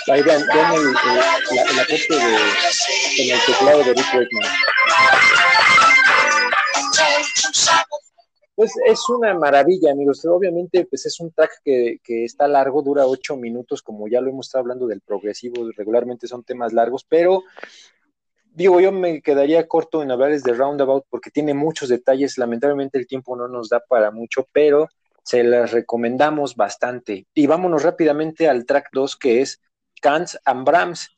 [0.06, 2.36] Ahí vean, vean el, el, de,
[3.18, 4.50] en el teclado de Rick Wakeman.
[8.54, 10.24] Pues es una maravilla, amigos.
[10.26, 14.30] Obviamente, pues es un track que, que, está largo, dura ocho minutos, como ya lo
[14.30, 17.42] hemos estado hablando del progresivo, regularmente son temas largos, pero
[18.54, 22.38] digo, yo me quedaría corto en hablarles de Roundabout porque tiene muchos detalles.
[22.38, 24.88] Lamentablemente el tiempo no nos da para mucho, pero
[25.22, 27.26] se las recomendamos bastante.
[27.34, 29.60] Y vámonos rápidamente al track 2 que es
[30.04, 31.08] Kants and Brahms.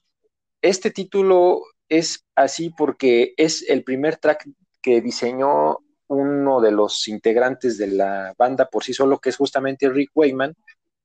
[0.62, 4.48] Este título es así porque es el primer track
[4.80, 9.88] que diseñó uno de los integrantes de la banda por sí solo, que es justamente
[9.88, 10.54] Rick Wayman,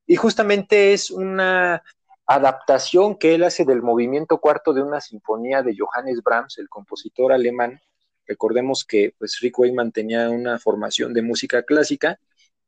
[0.05, 1.81] y justamente es una
[2.27, 7.33] adaptación que él hace del movimiento cuarto de una sinfonía de Johannes Brahms, el compositor
[7.33, 7.81] alemán.
[8.27, 12.19] Recordemos que pues, Rick Wayman tenía una formación de música clásica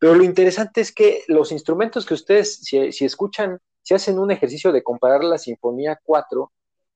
[0.03, 4.73] pero lo interesante es que los instrumentos que ustedes, si, escuchan, si hacen un ejercicio
[4.73, 6.51] de comparar la Sinfonía 4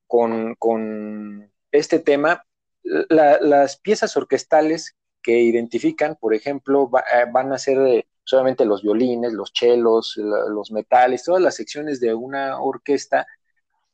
[0.05, 2.43] con, este tema,
[2.83, 9.53] las piezas orquestales que identifican, por ejemplo, eh, van a ser solamente los violines, los
[9.53, 13.25] chelos, los metales, todas las secciones de una orquesta,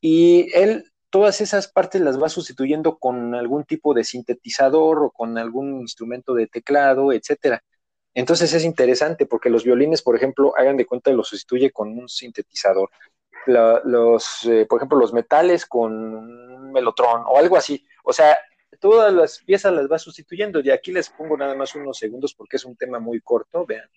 [0.02, 5.38] y él todas esas partes las va sustituyendo con algún tipo de sintetizador o con
[5.38, 7.63] algún instrumento de teclado, etcétera.
[8.13, 12.08] Entonces es interesante porque los violines, por ejemplo, hagan de cuenta los sustituye con un
[12.08, 12.89] sintetizador.
[13.45, 17.86] los, eh, por ejemplo, los metales con un melotrón o algo así.
[18.04, 18.38] O sea,
[18.80, 20.60] todas las piezas las va sustituyendo.
[20.62, 23.65] Y aquí les pongo nada más unos segundos porque es un tema muy corto.
[23.65, 23.89] Vean.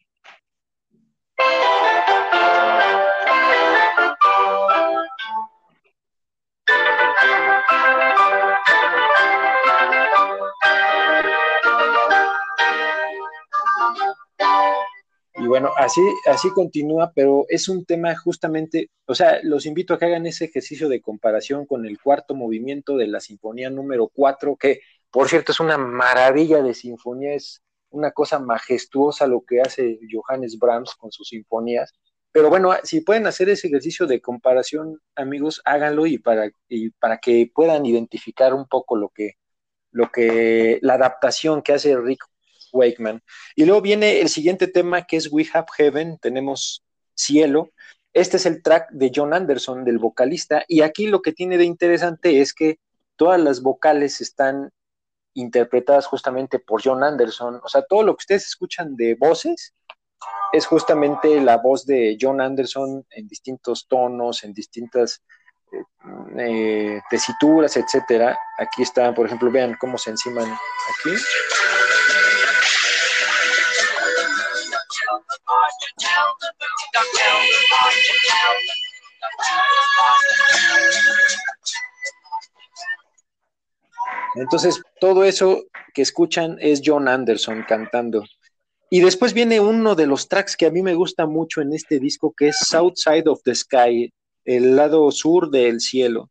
[15.38, 19.98] Y bueno, así, así continúa, pero es un tema justamente, o sea, los invito a
[19.98, 24.56] que hagan ese ejercicio de comparación con el cuarto movimiento de la sinfonía número 4,
[24.56, 29.98] que por cierto es una maravilla de sinfonía, es una cosa majestuosa lo que hace
[30.10, 31.92] Johannes Brahms con sus sinfonías,
[32.36, 36.50] pero bueno, si pueden hacer ese ejercicio de comparación, amigos, háganlo y para,
[37.18, 39.38] que puedan identificar un poco lo que,
[39.90, 42.22] lo que, la adaptación que hace Rick
[42.72, 43.22] Wakeman.
[43.54, 46.82] Y luego viene el siguiente tema que es We Have Heaven, tenemos
[47.14, 47.70] cielo.
[48.12, 51.64] Este es el track de John Anderson, del vocalista, y aquí lo que tiene de
[51.64, 52.78] interesante es que
[53.16, 54.70] todas las vocales están
[55.34, 57.60] interpretadas justamente por John Anderson.
[57.62, 59.74] O sea, todo lo que ustedes escuchan de voces
[60.52, 65.22] es justamente la voz de John Anderson en distintos tonos, en distintas
[65.72, 65.82] eh,
[66.38, 68.38] eh, tesituras, etcétera.
[68.58, 71.10] Aquí está, por ejemplo, vean cómo se enciman aquí.
[84.36, 88.24] Entonces, todo eso que escuchan es John Anderson cantando.
[88.90, 91.98] Y después viene uno de los tracks que a mí me gusta mucho en este
[91.98, 94.12] disco, que es South Side of the Sky,
[94.44, 96.30] el lado sur del cielo.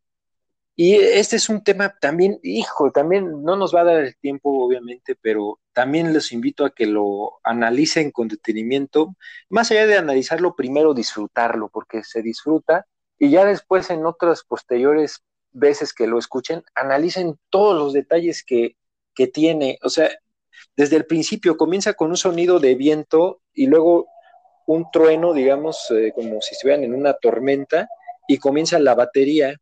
[0.75, 4.65] Y este es un tema también, hijo, también no nos va a dar el tiempo,
[4.65, 9.13] obviamente, pero también les invito a que lo analicen con detenimiento.
[9.49, 12.87] Más allá de analizarlo, primero disfrutarlo, porque se disfruta
[13.19, 18.77] y ya después en otras posteriores veces que lo escuchen, analicen todos los detalles que,
[19.13, 19.77] que tiene.
[19.83, 20.09] O sea,
[20.77, 24.07] desde el principio comienza con un sonido de viento y luego
[24.67, 27.89] un trueno, digamos, eh, como si estuvieran en una tormenta,
[28.27, 29.55] y comienza la batería.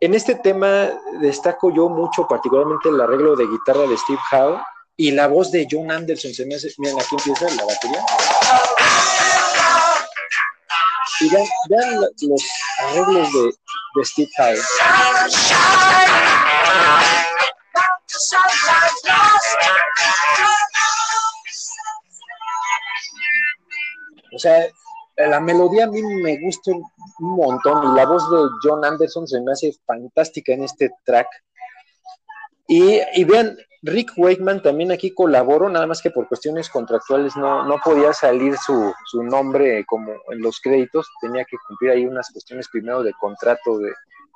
[0.00, 4.60] En este tema destaco yo mucho, particularmente el arreglo de guitarra de Steve Howe
[5.00, 6.34] y la voz de John Anderson.
[6.34, 8.04] Se me hace, miren, aquí empieza la batería.
[11.22, 12.42] Y vean, los
[12.78, 13.50] arreglos de,
[13.94, 14.58] de Steve Howe.
[24.32, 24.66] O sea,
[25.16, 29.40] la melodía a mí me gusta un montón y la voz de John Anderson se
[29.40, 31.28] me hace fantástica en este track.
[32.70, 37.64] Y, y vean, Rick Wakeman también aquí colaboró, nada más que por cuestiones contractuales no,
[37.64, 42.30] no podía salir su, su, nombre como en los créditos, tenía que cumplir ahí unas
[42.30, 43.92] cuestiones primero de contrato, de,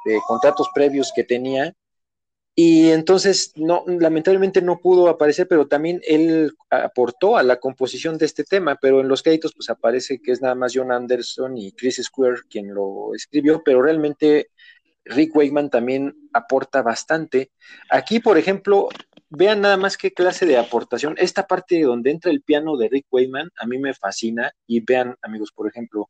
[0.07, 1.73] de contratos previos que tenía,
[2.57, 8.27] y entonces, no, lamentablemente no pudo aparecer, pero también él aportó a la composición de
[8.27, 11.73] este tema, pero en los créditos pues aparece que es nada más John Anderson y
[11.73, 14.51] Chris Square quien lo escribió, pero realmente
[15.05, 17.51] Rick Wakeman también aporta bastante.
[17.91, 18.89] Aquí, por ejemplo,
[19.29, 21.15] vean nada más qué clase de aportación.
[21.19, 25.17] Esta parte donde entra el piano de Rick Wakeman a mí me fascina y vean,
[25.23, 26.09] amigos, por ejemplo,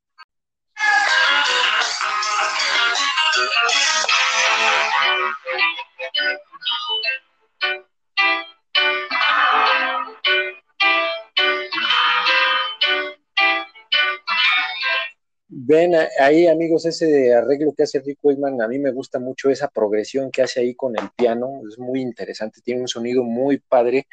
[15.57, 19.69] Ven ahí, amigos, ese arreglo que hace Rick Wakeman, a mí me gusta mucho esa
[19.69, 24.09] progresión que hace ahí con el piano, es muy interesante, tiene un sonido muy padre.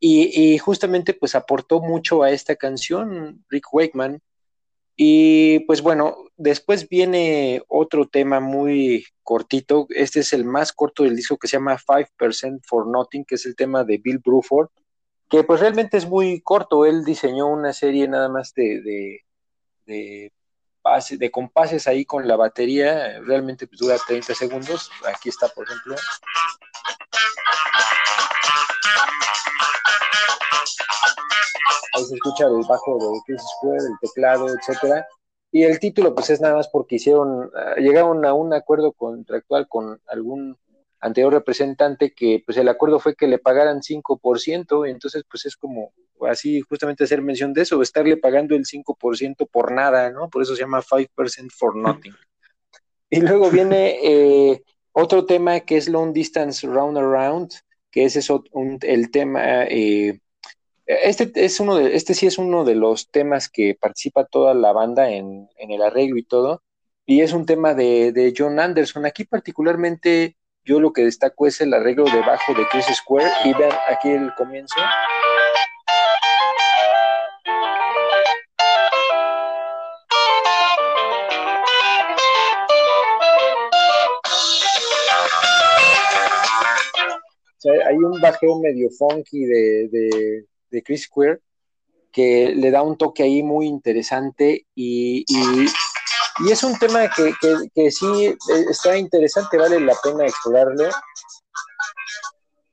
[0.00, 4.20] Y, y justamente pues aportó mucho a esta canción Rick Wakeman.
[4.96, 11.14] Y pues bueno, después viene otro tema muy cortito, este es el más corto del
[11.14, 14.68] disco que se llama 5% for Nothing, que es el tema de Bill Bruford,
[15.30, 19.22] que pues realmente es muy corto, él diseñó una serie nada más de,
[21.10, 24.90] de compases ahí con la batería, realmente pues, dura 30 segundos.
[25.06, 25.96] Aquí está, por ejemplo.
[31.94, 35.06] Ahí se escucha el bajo de Chris Square, el teclado, etcétera.
[35.52, 39.68] Y el título, pues es nada más porque hicieron, ah, llegaron a un acuerdo contractual
[39.68, 40.58] con algún
[40.98, 45.92] anterior representante que pues el acuerdo fue que le pagaran 5%, entonces pues es como
[46.26, 50.28] así justamente hacer mención de eso, estarle pagando el 5% por nada, ¿no?
[50.28, 52.14] Por eso se llama 5% for nothing.
[53.10, 57.52] Y luego viene eh, otro tema que es Long Distance Round Around,
[57.90, 60.20] que ese es un, el tema, eh,
[60.86, 64.72] este es uno de, este sí es uno de los temas que participa toda la
[64.72, 66.62] banda en, en el arreglo y todo,
[67.06, 69.06] y es un tema de, de John Anderson.
[69.06, 73.52] Aquí particularmente yo lo que destaco es el arreglo de bajo de Chris Square y
[73.54, 74.76] vean aquí el comienzo.
[87.64, 91.40] Hay un bajeo medio funky de, de, Chris Square
[92.10, 95.24] que le da un toque ahí muy interesante y
[96.38, 97.34] y es un tema que,
[97.74, 98.36] que, sí eh,
[98.70, 100.88] está interesante, vale la pena explorarlo.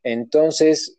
[0.01, 0.97] Entonces,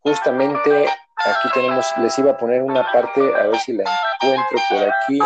[0.00, 0.88] justamente
[1.24, 3.84] Aquí tenemos, les iba a poner una parte, a ver si la
[4.22, 5.18] encuentro por aquí.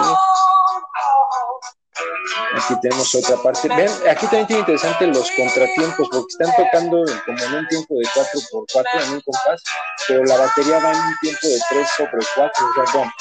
[2.54, 3.68] Aquí tenemos otra parte.
[3.68, 8.04] Ven, aquí también tiene interesante los contratiempos, porque están tocando como en un tiempo de
[8.04, 9.62] 4x4 en un compás,
[10.06, 12.66] pero la batería va en un tiempo de 3 sobre 4.
[12.66, 13.12] O sea, bueno.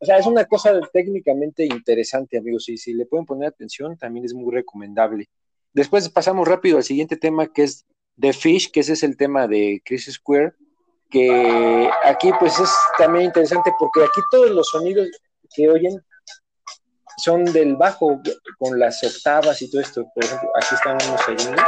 [0.00, 4.26] O sea, es una cosa técnicamente interesante, amigos, y si le pueden poner atención, también
[4.26, 5.28] es muy recomendable.
[5.72, 7.86] Después pasamos rápido al siguiente tema, que es
[8.20, 10.54] The Fish, que ese es el tema de Chris Square
[11.12, 15.08] que aquí pues es también interesante porque aquí todos los sonidos
[15.54, 16.02] que oyen
[17.18, 18.20] son del bajo
[18.58, 20.04] con las octavas y todo esto.
[20.14, 21.64] Por ejemplo, aquí están unos segundos.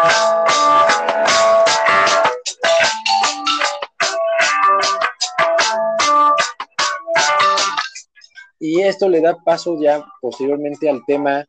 [8.58, 11.44] Y esto le da paso ya posteriormente al tema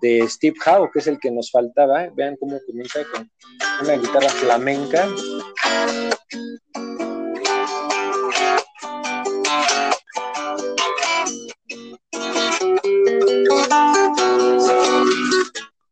[0.00, 2.08] de Steve Howe, que es el que nos faltaba.
[2.14, 3.30] Vean cómo comienza con
[3.82, 5.06] una guitarra flamenca.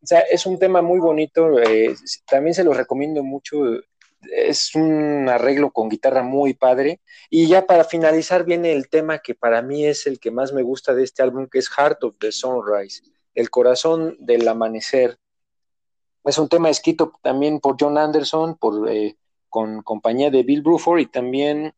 [0.05, 1.97] O sea, es un tema muy bonito, eh,
[2.27, 3.57] también se lo recomiendo mucho,
[4.37, 7.01] es un arreglo con guitarra muy padre.
[7.31, 10.61] Y ya para finalizar viene el tema que para mí es el que más me
[10.61, 13.03] gusta de este álbum, que es Heart of the Sunrise,
[13.35, 15.17] el corazón del amanecer.
[16.23, 19.17] Es un tema escrito también por John Anderson, por, eh,
[19.49, 21.73] con compañía de Bill Bruford y también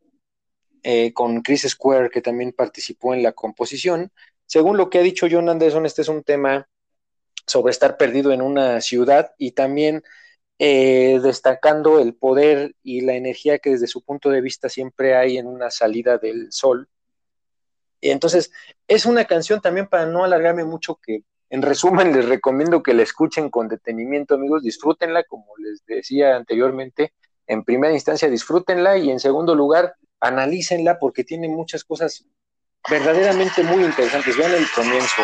[0.82, 4.10] eh, con Chris Square, que también participó en la composición.
[4.46, 6.68] Según lo que ha dicho John Anderson, este es un tema
[7.46, 10.02] sobre estar perdido en una ciudad y también
[10.58, 15.38] eh, destacando el poder y la energía que desde su punto de vista siempre hay
[15.38, 16.88] en una salida del sol.
[18.00, 18.50] Entonces,
[18.88, 23.02] es una canción también para no alargarme mucho que en resumen les recomiendo que la
[23.02, 27.12] escuchen con detenimiento, amigos, disfrútenla, como les decía anteriormente,
[27.46, 32.24] en primera instancia disfrútenla y en segundo lugar analícenla porque tiene muchas cosas
[32.90, 34.36] verdaderamente muy interesantes.
[34.36, 35.22] Vean el comienzo.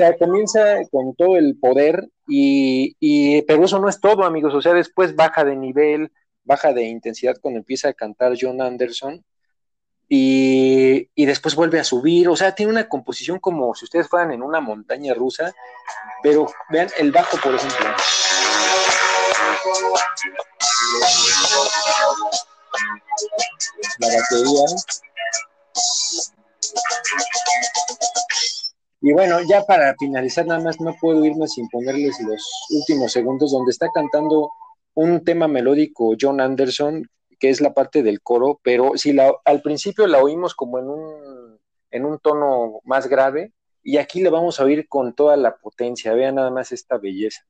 [0.00, 4.54] Sea, comienza con todo el poder y, pero eso no es todo, amigos.
[4.54, 6.10] O sea, después baja de nivel,
[6.44, 9.22] baja de intensidad cuando empieza a cantar John Anderson
[10.08, 12.28] y, y, después vuelve a subir.
[12.28, 15.52] O sea, tiene una composición como si ustedes fueran en una montaña rusa,
[16.22, 17.86] pero vean el bajo, por ejemplo.
[23.98, 24.64] La batería.
[29.02, 33.50] Y bueno, ya para finalizar, nada más no puedo irme sin ponerles los últimos segundos
[33.50, 34.50] donde está cantando
[34.94, 39.62] un tema melódico John Anderson, que es la parte del coro, pero si la, al
[39.62, 41.58] principio la oímos como en un,
[41.90, 46.12] en un tono más grave, y aquí le vamos a oír con toda la potencia.
[46.12, 47.42] Vean nada más esta belleza.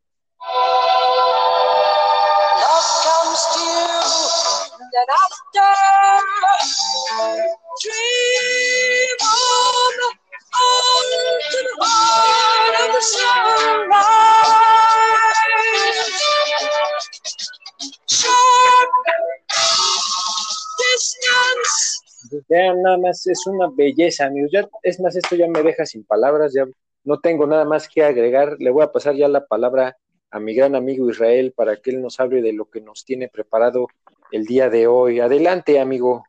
[22.49, 24.51] Vean, nada más, es una belleza, amigos.
[24.53, 26.67] Ya, es más, esto ya me deja sin palabras, ya
[27.05, 28.57] no tengo nada más que agregar.
[28.59, 29.97] Le voy a pasar ya la palabra
[30.31, 33.29] a mi gran amigo Israel para que él nos hable de lo que nos tiene
[33.29, 33.89] preparado
[34.31, 35.21] el día de hoy.
[35.21, 36.25] Adelante, amigo.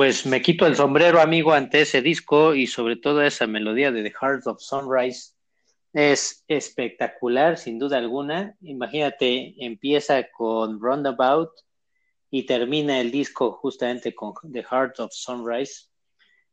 [0.00, 4.02] Pues me quito el sombrero, amigo, ante ese disco y sobre todo esa melodía de
[4.02, 5.34] The Heart of Sunrise.
[5.92, 8.56] Es espectacular, sin duda alguna.
[8.62, 11.50] Imagínate, empieza con Roundabout
[12.30, 15.90] y termina el disco justamente con The Heart of Sunrise.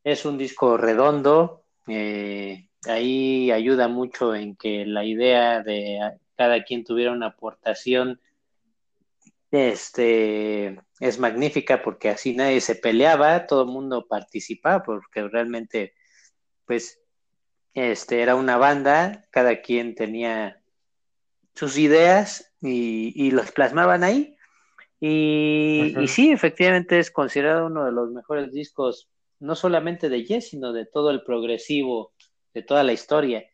[0.03, 6.83] Es un disco redondo, eh, ahí ayuda mucho en que la idea de cada quien
[6.83, 8.19] tuviera una aportación
[9.51, 15.93] este, es magnífica porque así nadie se peleaba, todo el mundo participaba porque realmente,
[16.65, 16.99] pues,
[17.73, 20.61] este, era una banda, cada quien tenía
[21.53, 24.35] sus ideas y, y los plasmaban ahí.
[24.99, 30.49] Y, y, sí, efectivamente es considerado uno de los mejores discos, no solamente de Yes,
[30.49, 32.13] sino de todo el progresivo,
[32.55, 33.45] de toda la historia.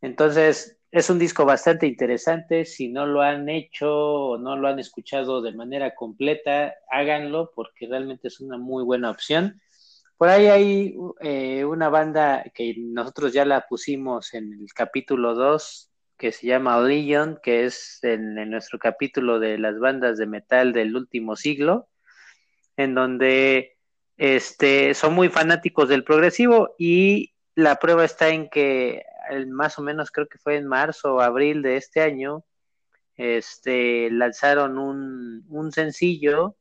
[0.00, 2.66] Entonces, es un disco bastante interesante.
[2.66, 7.86] Si no lo han hecho o no lo han escuchado de manera completa, háganlo porque
[7.88, 9.60] realmente es una muy buena opción.
[10.18, 15.90] Por ahí hay eh, una banda que nosotros ya la pusimos en el capítulo 2,
[16.18, 20.74] que se llama Legion, que es en, en nuestro capítulo de las bandas de metal
[20.74, 21.88] del último siglo,
[22.76, 23.78] en donde
[24.18, 29.82] este, son muy fanáticos del progresivo y la prueba está en que el, más o
[29.82, 32.44] menos creo que fue en marzo o abril de este año,
[33.16, 36.56] este, lanzaron un, un sencillo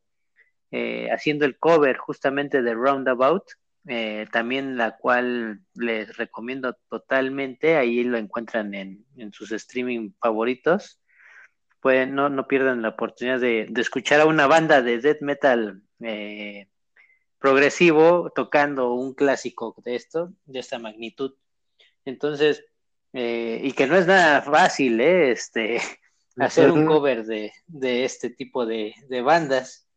[0.72, 3.44] eh, haciendo el cover justamente de Roundabout,
[3.88, 11.00] eh, también la cual les recomiendo totalmente, ahí lo encuentran en, en sus streaming favoritos.
[11.80, 15.82] Pueden, no, no pierdan la oportunidad de, de escuchar a una banda de death metal
[16.00, 16.68] eh,
[17.42, 21.34] progresivo tocando un clásico de esto, de esta magnitud.
[22.06, 22.64] Entonces,
[23.14, 25.32] eh, y que no es nada fácil, ¿eh?
[25.32, 25.82] este,
[26.38, 29.88] hacer un cover de, de este tipo de, de bandas.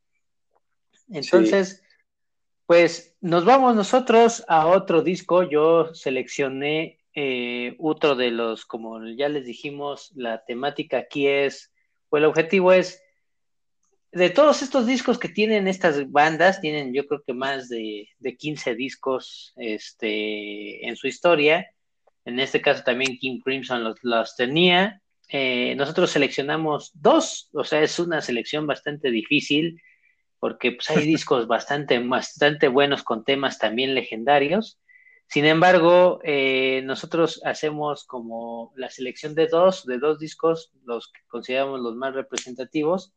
[1.11, 1.97] Entonces, sí.
[2.65, 5.43] pues nos vamos nosotros a otro disco.
[5.43, 11.73] Yo seleccioné eh, otro de los, como ya les dijimos, la temática aquí es,
[12.09, 13.04] o el objetivo es,
[14.15, 18.37] de todos estos discos que tienen estas bandas, tienen yo creo que más de, de
[18.37, 21.69] 15 discos este, en su historia.
[22.25, 25.03] En este caso también King Crimson los, los tenía.
[25.29, 29.81] Eh, nosotros seleccionamos dos, o sea, es una selección bastante difícil
[30.39, 34.79] porque pues, hay discos bastante, bastante buenos con temas también legendarios.
[35.27, 41.21] Sin embargo, eh, nosotros hacemos como la selección de dos, de dos discos, los que
[41.27, 43.13] consideramos los más representativos,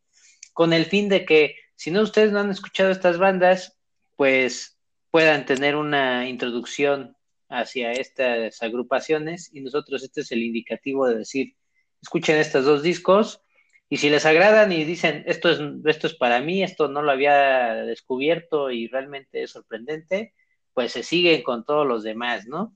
[0.58, 3.78] con el fin de que, si no ustedes no han escuchado estas bandas,
[4.16, 4.80] pues
[5.12, 7.16] puedan tener una introducción
[7.48, 11.54] hacia estas agrupaciones y nosotros este es el indicativo de decir,
[12.02, 13.44] escuchen estos dos discos
[13.88, 17.12] y si les agradan y dicen, esto es, esto es para mí, esto no lo
[17.12, 20.34] había descubierto y realmente es sorprendente,
[20.74, 22.76] pues se siguen con todos los demás, ¿no?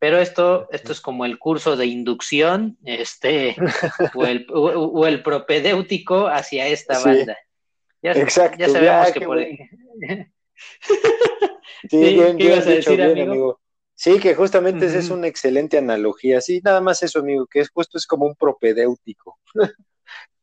[0.00, 3.54] Pero esto, esto es como el curso de inducción, este,
[4.14, 7.04] o el, o, o el propedéutico hacia esta Sí.
[7.08, 7.38] banda.
[8.02, 9.58] Ya, Exacto, ya sabemos ya, que por bueno.
[11.82, 13.60] Sí, Sí, bien, ¿qué ibas a decir, bien, amigo?
[13.94, 16.40] Sí, que justamente esa es una excelente analogía.
[16.40, 19.38] Sí, nada más eso, amigo, que es justo es como un propedéutico.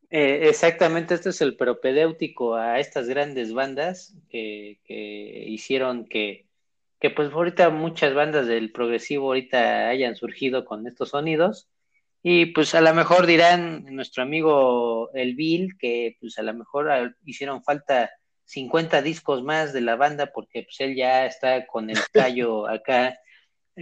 [0.10, 6.47] Eh, exactamente, este es el propedéutico a estas grandes bandas que, que hicieron que,
[7.00, 11.70] que pues ahorita muchas bandas del progresivo ahorita hayan surgido con estos sonidos
[12.24, 16.90] y pues a lo mejor dirán nuestro amigo El Bill que pues a lo mejor
[16.92, 18.10] ah, hicieron falta
[18.46, 23.18] 50 discos más de la banda porque pues él ya está con el callo acá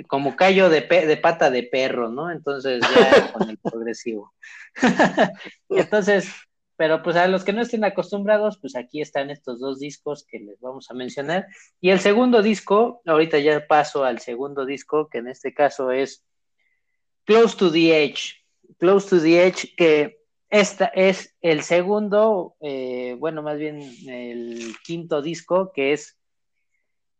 [0.07, 2.29] como callo de, pe- de pata de perro, ¿no?
[2.29, 4.33] Entonces ya con el progresivo.
[5.69, 6.29] Entonces,
[6.77, 10.39] pero pues a los que no estén acostumbrados, pues aquí están estos dos discos que
[10.39, 11.47] les vamos a mencionar.
[11.79, 16.25] Y el segundo disco, ahorita ya paso al segundo disco, que en este caso es
[17.23, 18.43] Close to the Edge.
[18.77, 20.19] Close to the Edge, que
[20.49, 26.17] esta es el segundo, eh, bueno, más bien el quinto disco, que es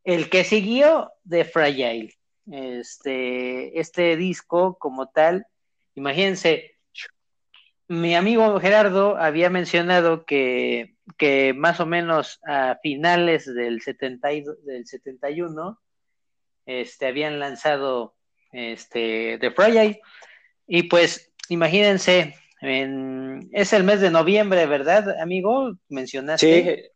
[0.03, 2.14] el que siguió de Fragile.
[2.51, 5.47] Este, este disco como tal,
[5.95, 6.74] imagínense,
[7.88, 14.44] mi amigo Gerardo había mencionado que, que más o menos a finales del, 70 y-
[14.66, 15.80] del 71
[16.66, 18.16] este, habían lanzado
[18.52, 20.00] este, The Friday
[20.68, 25.76] y pues imagínense, en- es el mes de noviembre, ¿verdad, amigo?
[25.90, 26.92] Mencionaste.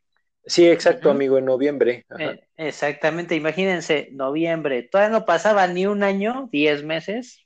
[0.46, 2.06] Sí, sí, exacto, amigo, en noviembre.
[2.18, 7.46] Eh, exactamente, imagínense, noviembre, todavía no pasaba ni un año, 10 meses,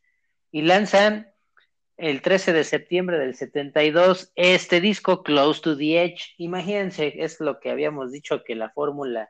[0.51, 1.32] y lanzan
[1.97, 6.33] el 13 de septiembre del 72 este disco Close to the Edge.
[6.37, 9.29] Imagínense, es lo que habíamos dicho que la fórmula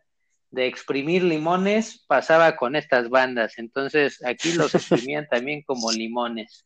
[0.51, 6.65] de exprimir limones pasaba con estas bandas, entonces aquí los exprimían también como limones.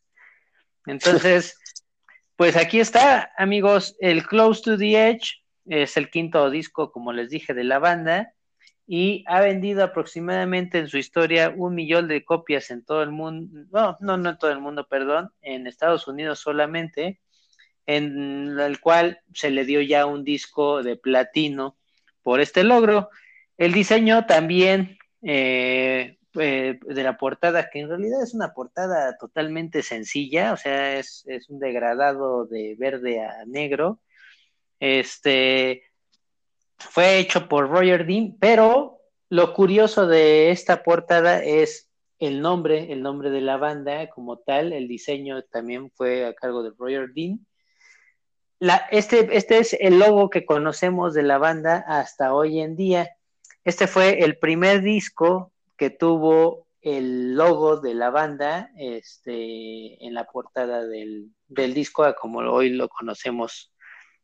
[0.86, 1.56] Entonces,
[2.36, 7.30] pues aquí está, amigos, el Close to the Edge es el quinto disco, como les
[7.30, 8.32] dije, de la banda
[8.90, 13.66] y ha vendido aproximadamente en su historia un millón de copias en todo el mundo,
[13.70, 17.20] no, no, no en todo el mundo, perdón, en Estados Unidos solamente,
[17.84, 21.76] en el cual se le dio ya un disco de platino
[22.22, 23.10] por este logro.
[23.58, 29.82] El diseño también eh, eh, de la portada, que en realidad es una portada totalmente
[29.82, 34.00] sencilla, o sea, es, es un degradado de verde a negro.
[34.80, 35.82] Este
[36.78, 38.98] fue hecho por Roger Dean, pero
[39.28, 44.72] lo curioso de esta portada es el nombre, el nombre de la banda como tal,
[44.72, 47.46] el diseño también fue a cargo de Roger Dean.
[48.90, 53.08] Este, este es el logo que conocemos de la banda hasta hoy en día.
[53.64, 60.24] Este fue el primer disco que tuvo el logo de la banda este, en la
[60.24, 63.72] portada del, del disco, como hoy lo conocemos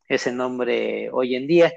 [0.09, 1.73] ese nombre hoy en día.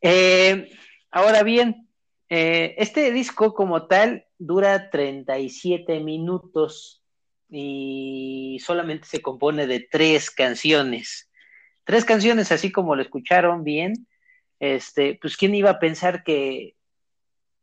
[0.00, 0.70] Eh,
[1.10, 1.88] ahora bien,
[2.28, 7.02] eh, este disco como tal dura 37 minutos
[7.48, 11.30] y solamente se compone de tres canciones.
[11.84, 14.06] Tres canciones, así como lo escucharon bien.
[14.58, 16.74] Este, pues quién iba a pensar que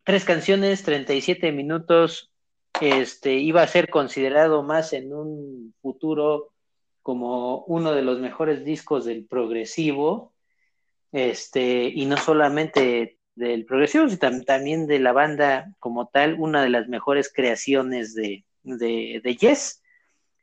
[0.03, 2.31] tres canciones, 37 minutos,
[2.81, 6.53] este, iba a ser considerado más en un futuro
[7.01, 10.32] como uno de los mejores discos del progresivo,
[11.13, 16.69] este, y no solamente del progresivo, sino también de la banda como tal, una de
[16.69, 19.81] las mejores creaciones de, de, Yes.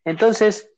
[0.04, 0.70] Entonces,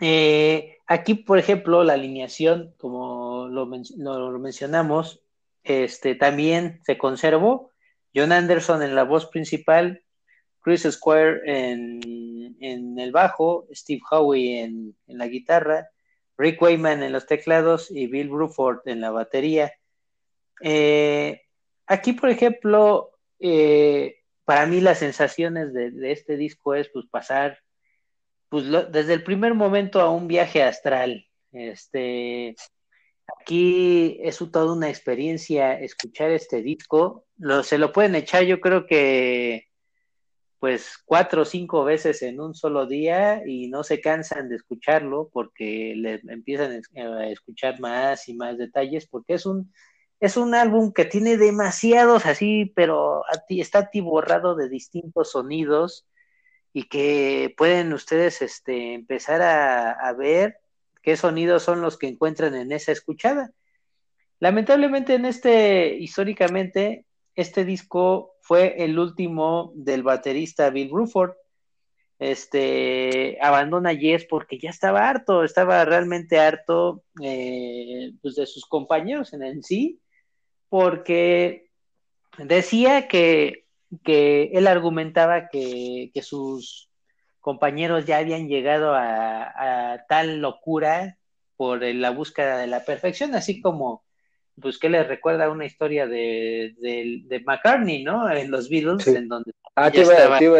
[0.00, 5.22] eh, aquí, por ejemplo, la alineación, como lo, lo, mencionamos,
[5.62, 7.70] este, también se conservó.
[8.14, 10.02] John Anderson en la voz principal,
[10.60, 15.90] Chris Squire en, en el bajo, Steve Howe en, en, la guitarra,
[16.38, 19.72] Rick Wayman en los teclados y Bill Bruford en la batería.
[20.60, 21.42] Eh,
[21.86, 27.58] aquí, por ejemplo, eh, para mí las sensaciones de, este disco es pues pasar
[28.48, 31.26] pues, desde el primer momento a un viaje astral.
[31.52, 32.54] Este,
[33.40, 37.24] aquí es toda una experiencia escuchar este disco.
[37.38, 39.68] Lo, se lo pueden echar, yo creo que
[40.66, 45.30] pues cuatro o cinco veces en un solo día y no se cansan de escucharlo
[45.32, 49.72] porque le empiezan a escuchar más y más detalles porque es un
[50.18, 56.04] es un álbum que tiene demasiados así, pero está atiborrado de distintos sonidos
[56.72, 60.58] y que pueden ustedes este, empezar a, a ver
[61.00, 63.52] qué sonidos son los que encuentran en esa escuchada.
[64.40, 67.06] Lamentablemente en este, históricamente,
[67.36, 71.32] este disco fue el último del baterista Bill Bruford.
[72.18, 79.32] Este abandona Yes porque ya estaba harto, estaba realmente harto eh, pues de sus compañeros
[79.34, 80.00] en sí,
[80.68, 81.70] porque
[82.38, 83.66] decía que,
[84.02, 86.88] que él argumentaba que, que, sus
[87.40, 91.18] compañeros ya habían llegado a tal locura
[91.56, 94.05] por la búsqueda de la perfección, así como
[94.60, 98.30] pues que le recuerda una historia de, de, de, McCartney, ¿no?
[98.30, 99.14] En los Beatles, sí.
[99.14, 99.52] en donde...
[99.74, 100.38] Ah, te iba, estaba...
[100.38, 100.58] te iba,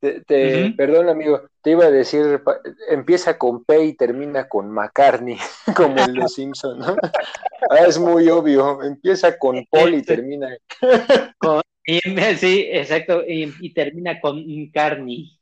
[0.00, 0.76] te, te, uh -huh.
[0.76, 2.42] Perdón, amigo, te iba a decir,
[2.88, 5.38] empieza con P y termina con McCartney,
[5.76, 6.96] como en Los Simpsons, ¿no?
[7.70, 10.48] Ah, es muy obvio, empieza con Paul y termina...
[11.38, 12.00] con, y,
[12.36, 14.42] sí, exacto, y, y termina con
[14.72, 15.38] Carney.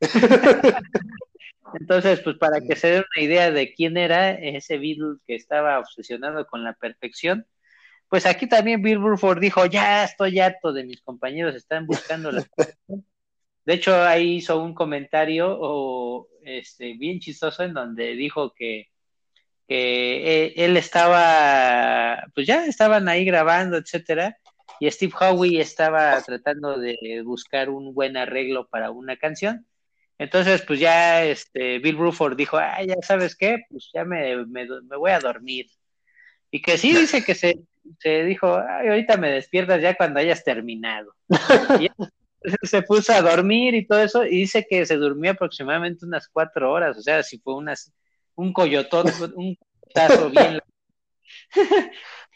[1.78, 5.78] Entonces, pues para que se den una idea de quién era ese Beatle que estaba
[5.78, 7.46] obsesionado con la perfección,
[8.08, 12.42] pues aquí también Bill Burford dijo, ya estoy harto de mis compañeros, están buscando la
[12.42, 13.04] perfección.
[13.64, 18.88] De hecho, ahí hizo un comentario o, este, bien chistoso en donde dijo que,
[19.66, 24.38] que él estaba, pues ya estaban ahí grabando, etcétera,
[24.78, 29.66] y Steve Howe estaba tratando de buscar un buen arreglo para una canción
[30.18, 34.66] entonces, pues ya este, Bill Bruford dijo, ah, ya sabes qué, pues ya me, me,
[34.66, 35.66] me voy a dormir.
[36.50, 37.58] Y que sí dice que se,
[37.98, 41.14] se dijo, ay, ahorita me despiertas ya cuando hayas terminado.
[41.80, 41.88] y
[42.62, 46.72] se puso a dormir y todo eso, y dice que se durmió aproximadamente unas cuatro
[46.72, 47.92] horas, o sea, si fue unas,
[48.34, 49.06] un coyotón,
[49.36, 49.58] un
[49.92, 50.60] tazo bien.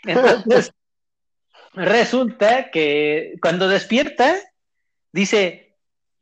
[0.05, 0.73] Entonces,
[1.73, 4.37] resulta que cuando despierta,
[5.13, 5.70] dice,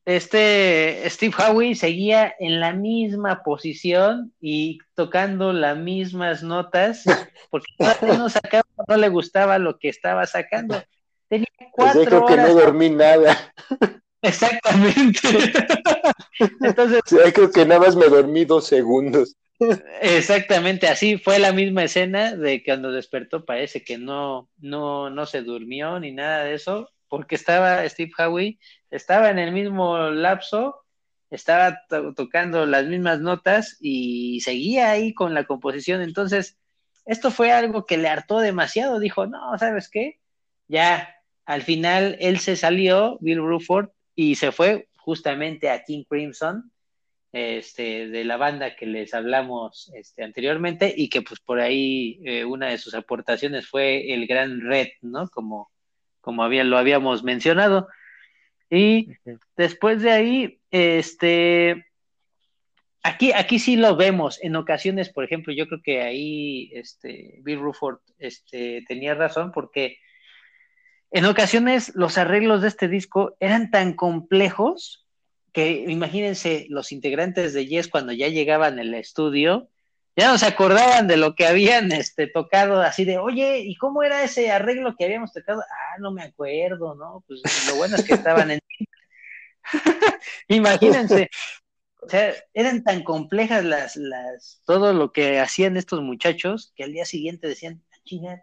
[0.08, 7.04] este Steve Howe seguía en la misma posición y tocando las mismas notas,
[7.50, 7.66] porque
[8.06, 10.82] no, sacaba, no le gustaba lo que estaba sacando.
[11.28, 12.46] Tenía cuatro pues creo horas.
[12.46, 13.52] que no dormí nada.
[14.22, 15.20] Exactamente.
[16.62, 19.36] Entonces, sí, creo que nada más me dormí dos segundos.
[20.00, 25.26] Exactamente, así fue la misma escena de que cuando despertó parece que no, no, no
[25.26, 28.58] se durmió ni nada de eso, porque estaba Steve Howe
[28.90, 30.84] estaba en el mismo lapso,
[31.30, 36.00] estaba to tocando las mismas notas y seguía ahí con la composición.
[36.00, 36.58] Entonces,
[37.04, 38.98] esto fue algo que le hartó demasiado.
[38.98, 40.20] Dijo, no, ¿sabes qué?
[40.68, 46.72] Ya, al final él se salió, Bill Bruford, y se fue justamente a King Crimson,
[47.32, 52.44] este, de la banda que les hablamos este, anteriormente, y que pues por ahí eh,
[52.44, 55.28] una de sus aportaciones fue el gran Red, ¿no?
[55.28, 55.70] Como,
[56.20, 57.88] como había, lo habíamos mencionado.
[58.70, 59.12] Y
[59.56, 61.86] después de ahí, este,
[63.02, 64.38] aquí, aquí sí lo vemos.
[64.42, 69.98] En ocasiones, por ejemplo, yo creo que ahí este, Bill Ruford este, tenía razón porque
[71.10, 75.06] en ocasiones los arreglos de este disco eran tan complejos
[75.52, 79.68] que imagínense los integrantes de Yes cuando ya llegaban al estudio,
[80.18, 84.02] ya no se acordaban de lo que habían este, tocado, así de, oye, ¿y cómo
[84.02, 85.60] era ese arreglo que habíamos tocado?
[85.60, 87.22] Ah, no me acuerdo, ¿no?
[87.28, 88.58] Pues lo bueno es que estaban en...
[90.48, 91.30] Imagínense,
[92.00, 96.92] o sea, eran tan complejas las, las, todo lo que hacían estos muchachos que al
[96.92, 98.42] día siguiente decían, ah, chingada,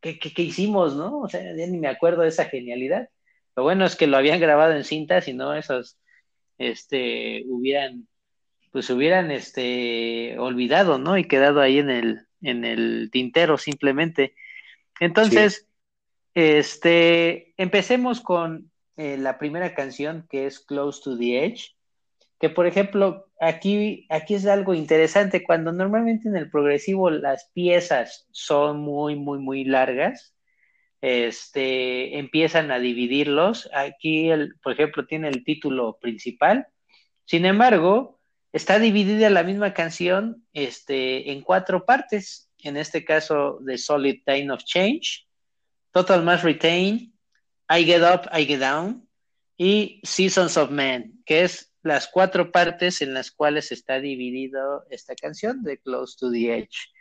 [0.00, 1.22] ¿qué, qué, hicimos, no?
[1.22, 3.08] O sea, ya ni me acuerdo de esa genialidad.
[3.56, 5.98] Lo bueno es que lo habían grabado en cintas y no esos,
[6.56, 8.06] este, hubieran,
[8.74, 11.16] pues hubieran, este, olvidado, ¿no?
[11.16, 14.34] Y quedado ahí en el, en el tintero simplemente.
[14.98, 15.68] Entonces,
[16.34, 21.76] este, empecemos con eh, la primera canción que es Close to the Edge,
[22.40, 28.26] que por ejemplo, aquí, aquí es algo interesante, cuando normalmente en el progresivo las piezas
[28.32, 30.34] son muy, muy, muy largas,
[31.00, 33.70] este, empiezan a dividirlos.
[33.72, 36.66] Aquí, el, por ejemplo, tiene el título principal.
[37.24, 38.18] Sin embargo,
[38.54, 42.48] está dividida la misma canción este, en cuatro partes.
[42.62, 45.26] En este caso, The Solid Time of Change,
[45.90, 47.12] Total Mass Retain,
[47.68, 49.08] I Get Up, I Get Down
[49.56, 55.16] y Seasons of Man, que es las cuatro partes en las cuales está dividido esta
[55.16, 56.92] canción de Close to the Edge.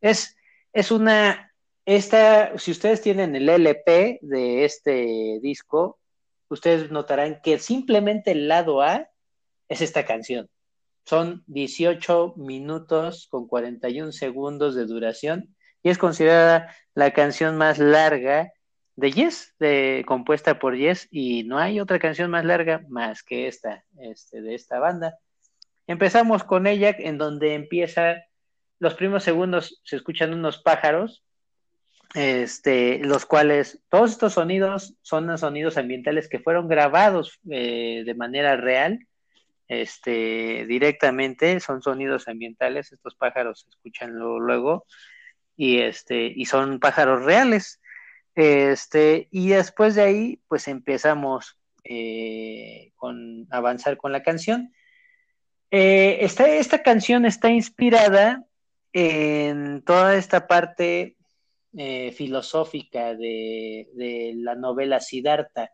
[0.00, 0.36] Es,
[0.72, 1.52] es una
[1.86, 5.98] esta, si ustedes tienen el LP de este disco,
[6.48, 9.08] ustedes notarán que simplemente el lado A
[9.68, 10.48] es esta canción.
[11.10, 18.52] Son 18 minutos con 41 segundos de duración y es considerada la canción más larga
[18.94, 23.48] de Yes, de, compuesta por Yes, y no hay otra canción más larga más que
[23.48, 25.18] esta, este, de esta banda.
[25.88, 28.14] Empezamos con ella, en donde empieza,
[28.78, 31.24] los primeros segundos se escuchan unos pájaros,
[32.14, 38.56] este, los cuales todos estos sonidos son sonidos ambientales que fueron grabados eh, de manera
[38.56, 39.08] real,
[39.70, 44.84] este, directamente, son sonidos ambientales, estos pájaros escuchan luego,
[45.56, 47.80] y, este, y son pájaros reales.
[48.34, 54.74] Este, y después de ahí, pues empezamos eh, con avanzar con la canción.
[55.70, 58.44] Eh, esta, esta canción está inspirada
[58.92, 61.16] en toda esta parte
[61.76, 65.70] eh, filosófica de, la novela Siddhartha.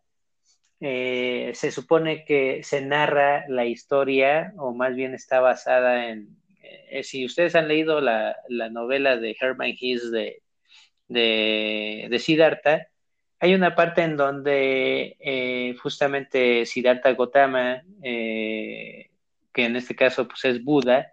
[0.81, 7.03] Eh, se supone que se narra la historia, o más bien está basada en, eh,
[7.03, 8.37] si ustedes han leído la,
[8.71, 10.43] novela de Herman Hesse de,
[11.09, 12.89] de, Siddhartha,
[13.41, 19.09] hay una parte en donde justamente Siddhartha Gautama, que
[19.55, 21.13] en este caso pues, es Buda,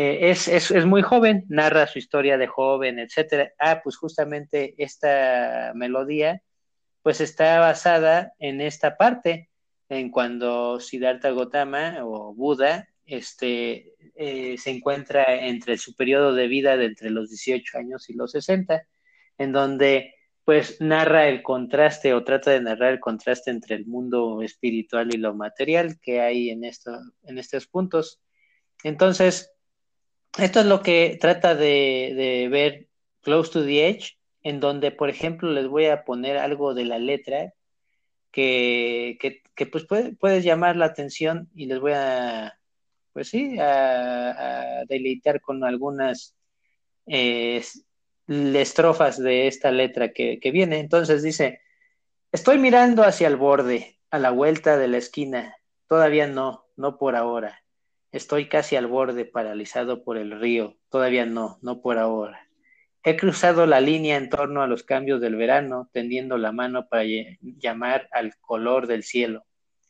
[0.00, 3.52] eh, es, es, es, muy joven, narra su historia de joven, etcétera.
[3.58, 6.40] Ah, pues justamente esta melodía,
[7.02, 9.50] pues está basada en esta parte,
[9.88, 16.76] en cuando Siddhartha Gautama o Buda este, eh, se encuentra entre su periodo de vida
[16.76, 18.86] de entre los 18 años y los 60,
[19.38, 24.42] en donde pues narra el contraste o trata de narrar el contraste entre el mundo
[24.42, 28.20] espiritual y lo material que hay en, en estos puntos.
[28.82, 29.52] Entonces,
[30.38, 32.88] esto es lo que trata de, ver
[33.22, 36.98] Close to the Edge, en donde, por ejemplo, les voy a poner algo de la
[36.98, 37.54] letra
[38.30, 39.18] que,
[39.70, 42.58] pues puede, llamar la atención y les voy a,
[43.12, 46.36] pues sí, a, deleitar con algunas
[47.06, 47.62] eh,
[48.26, 50.78] estrofas de esta letra que, que viene.
[50.78, 51.60] Entonces dice,
[52.32, 55.56] estoy mirando hacia el borde, a la vuelta de la esquina,
[55.88, 57.62] todavía no, no por ahora
[58.10, 60.76] Estoy casi al borde, paralizado por el río.
[60.88, 62.47] Todavía no, no por ahora.
[63.04, 67.04] He cruzado la línea en torno a los cambios del verano, tendiendo la mano para
[67.40, 69.44] llamar al color del cielo.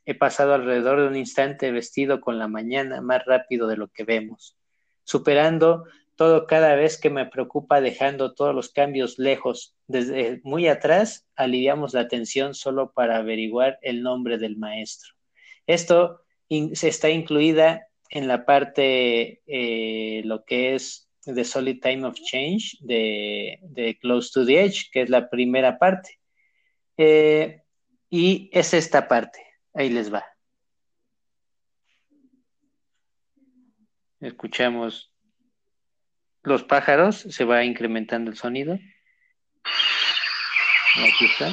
[0.04, 4.04] He pasado alrededor de un instante vestido con la mañana más rápido de lo que
[4.04, 4.56] vemos,
[5.04, 5.84] superando
[6.16, 9.76] todo cada vez que me preocupa, dejando todos los cambios lejos.
[9.86, 15.14] Desde muy atrás aliviamos la tensión solo para averiguar el nombre del maestro.
[15.66, 16.22] Esto
[16.72, 22.78] se está incluida en la parte, eh, lo que es The Solid Time of Change
[22.80, 26.18] de, Close to the Edge, que es la primera parte.
[26.96, 27.62] Eh,
[28.10, 30.24] y es esta parte, ahí les va.
[34.20, 35.12] Escuchamos
[36.42, 38.78] los pájaros, se va incrementando el sonido.
[40.96, 41.52] Aquí está.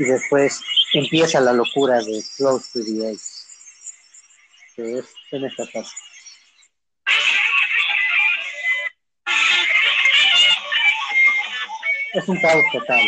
[0.00, 0.62] y después
[0.94, 3.20] empieza la locura de Close to the Edge,
[4.74, 5.90] que es en esta parte.
[12.14, 13.00] Es un caos total.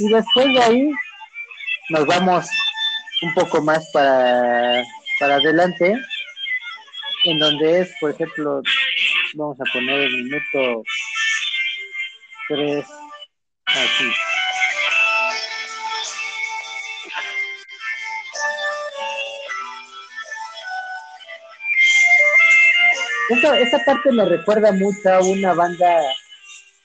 [0.00, 0.90] Y después de ahí
[1.90, 2.48] nos vamos
[3.22, 4.82] un poco más para,
[5.18, 5.94] para adelante,
[7.24, 8.62] en donde es, por ejemplo,
[9.34, 10.82] vamos a poner el minuto
[12.48, 12.86] 3
[13.66, 14.12] aquí.
[23.30, 26.00] Esta, esta parte me recuerda mucho a una banda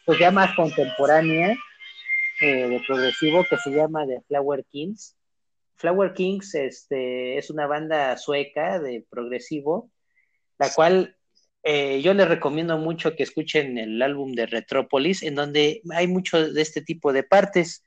[0.06, 1.56] pues ya más contemporánea
[2.42, 5.16] eh, de progresivo que se llama The Flower Kings.
[5.84, 9.92] Flower Kings este, es una banda sueca de progresivo,
[10.58, 11.18] la cual
[11.62, 16.54] eh, yo les recomiendo mucho que escuchen el álbum de Retropolis, en donde hay mucho
[16.54, 17.84] de este tipo de partes.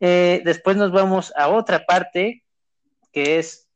[0.00, 2.44] Eh, después nos vamos a otra parte,
[3.10, 3.70] que es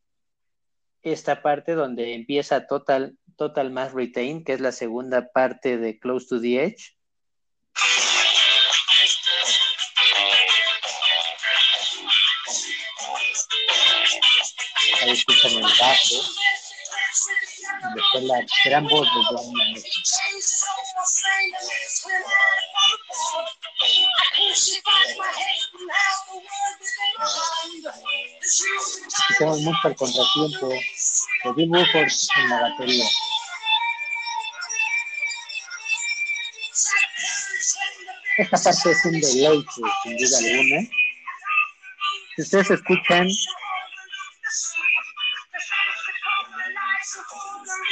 [1.01, 6.27] esta parte donde empieza Total, Total Mass Retain, que es la segunda parte de Close
[6.29, 6.99] to the Edge.
[15.15, 16.17] Escuchan el bajo.
[17.95, 19.83] Después la gran voz de John Mayer.
[29.07, 33.07] Escuchamos mucho el contratiempo de Bill Buford en la batería.
[38.37, 39.71] Esta parte es un deleite,
[40.03, 40.91] sin duda alguna.
[42.35, 43.29] Si ustedes escuchan,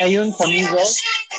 [0.01, 0.79] hay un sonido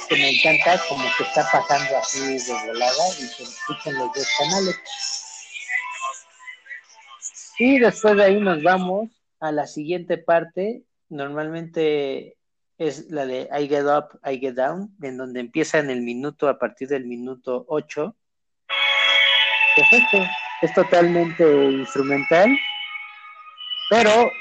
[0.09, 4.27] que me encanta, como que está pasando así de volada y se escuchan los dos
[4.37, 4.79] canales.
[7.59, 10.83] Y después de ahí nos vamos a la siguiente parte.
[11.09, 12.37] Normalmente
[12.77, 16.47] es la de I Get Up, I Get Down, en donde empieza en el minuto
[16.49, 18.15] a partir del minuto 8.
[19.75, 20.17] Perfecto.
[20.61, 22.49] Es totalmente instrumental.
[23.89, 24.31] Pero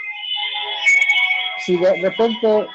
[1.64, 2.66] si de repente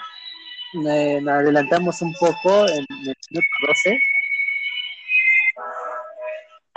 [0.86, 4.00] adelantamos un poco en el minuto 12,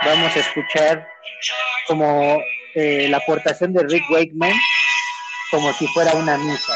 [0.05, 1.07] vamos a escuchar
[1.87, 2.41] como
[2.75, 4.53] eh, la aportación de Rick Wakeman
[5.51, 6.73] como si fuera una misa.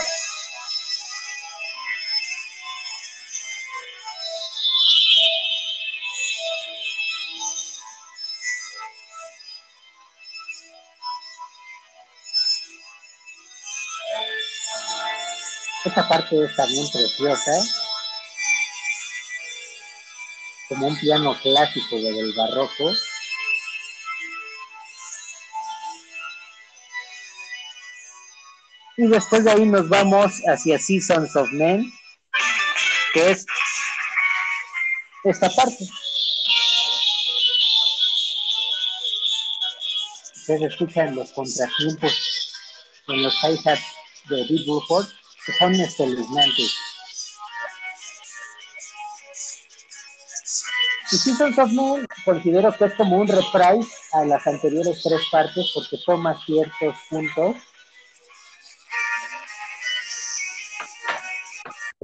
[15.86, 17.52] Esta parte es también preciosa,
[20.68, 22.92] como un piano clásico del barroco.
[28.98, 31.94] Y después de ahí nos vamos hacia Seasons of Men,
[33.14, 33.46] que es
[35.24, 35.86] esta parte.
[40.36, 42.14] Ustedes escuchan los contratiempos
[43.08, 43.84] en los hi-hats
[44.30, 45.08] de Bill Bruford,
[45.54, 46.76] son espeluznantes.
[51.12, 55.72] Y Seasons of Men considero que es como un reprise a las anteriores tres partes
[55.74, 57.56] porque toma ciertos puntos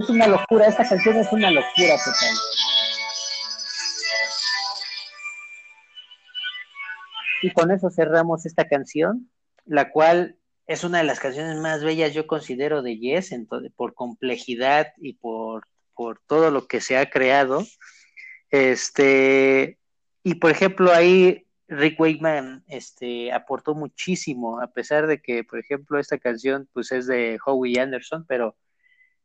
[0.02, 2.34] es una locura, esta canción es una locura total.
[7.42, 9.30] Y con eso cerramos esta canción,
[9.64, 10.36] la cual
[10.66, 15.14] es una de las canciones más bellas, yo considero, de Yes, entonces, por complejidad y
[15.14, 17.64] por, por todo lo que se ha creado.
[18.50, 19.78] Este,
[20.22, 25.98] y por ejemplo, ahí Rick Wakeman este, aportó muchísimo, a pesar de que, por ejemplo,
[25.98, 28.56] esta canción pues es de Howie Anderson, pero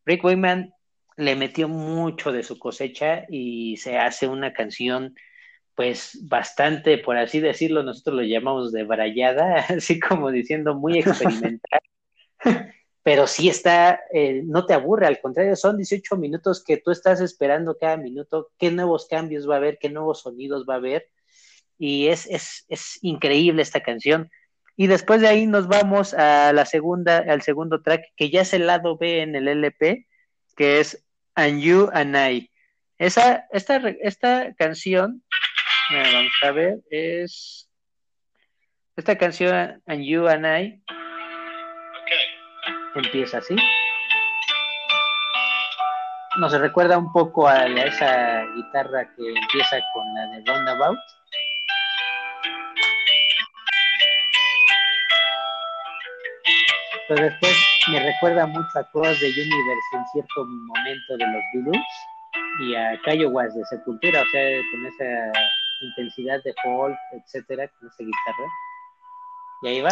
[0.06, 0.74] Rick Wakeman
[1.18, 5.16] le metió mucho de su cosecha y se hace una canción
[5.78, 11.80] pues bastante, por así decirlo, nosotros lo llamamos de brayada, así como diciendo muy experimental,
[13.04, 17.22] pero sí está, eh, no te aburre, al contrario, son 18 minutos que tú estás
[17.22, 21.12] esperando cada minuto, qué nuevos cambios va a haber, qué nuevos sonidos va a haber,
[21.78, 24.32] y es, es, es increíble esta canción.
[24.76, 28.54] Y después de ahí nos vamos a la segunda, al segundo track, que ya es
[28.54, 30.08] el lado B en el LP,
[30.56, 31.06] que es
[31.36, 32.52] And You and I.
[32.98, 35.24] Esa, esta, esta canción,
[35.92, 37.70] vamos a ver, es
[38.96, 40.84] esta canción And You and I
[42.96, 43.56] empieza así.
[46.40, 50.98] Nos recuerda un poco a la- esa guitarra que empieza con la de Roundabout.
[57.08, 57.54] Pero después
[57.92, 61.86] me recuerda mucho a Cross de Universe en cierto momento de los Beatles
[62.62, 65.32] y a Cayo Was de Sepultura, o sea, con esa
[65.82, 68.50] intensidad de folk, etcétera, con esa guitarra.
[69.64, 69.90] Y ahí va.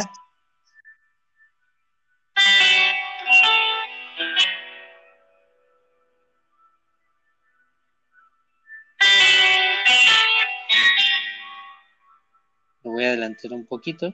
[12.84, 14.14] Me voy a adelantar un poquito.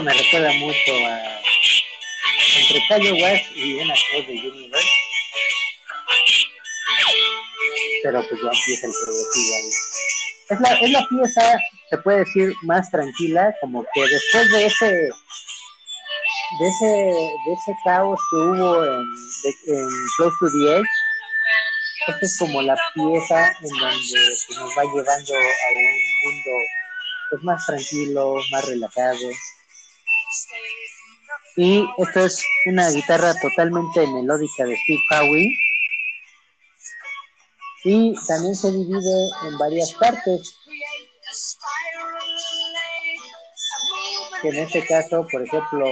[0.00, 1.42] Me recuerda mucho a
[2.58, 4.88] entre Kanye West y una voz de Universe.
[8.02, 9.70] Pero pues ya empieza el progresivo ahí.
[10.48, 11.58] Es la, es la pieza,
[11.90, 14.86] se puede decir, más tranquila, como que después de ese
[16.58, 19.04] de ese, de ese caos que hubo en,
[19.42, 19.86] de,
[20.16, 20.88] Close to the Edge,
[22.08, 26.50] esta es como la pieza en donde nos va llevando a un mundo
[27.30, 29.18] pues más tranquilo, más relajado.
[31.56, 35.52] Y esta es una guitarra totalmente melódica de Steve Howe.
[37.84, 40.56] Y también se divide en varias partes.
[44.40, 45.86] Que en este caso, por ejemplo,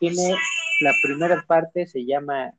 [0.00, 0.34] tiene
[0.80, 2.52] la primera parte, se llama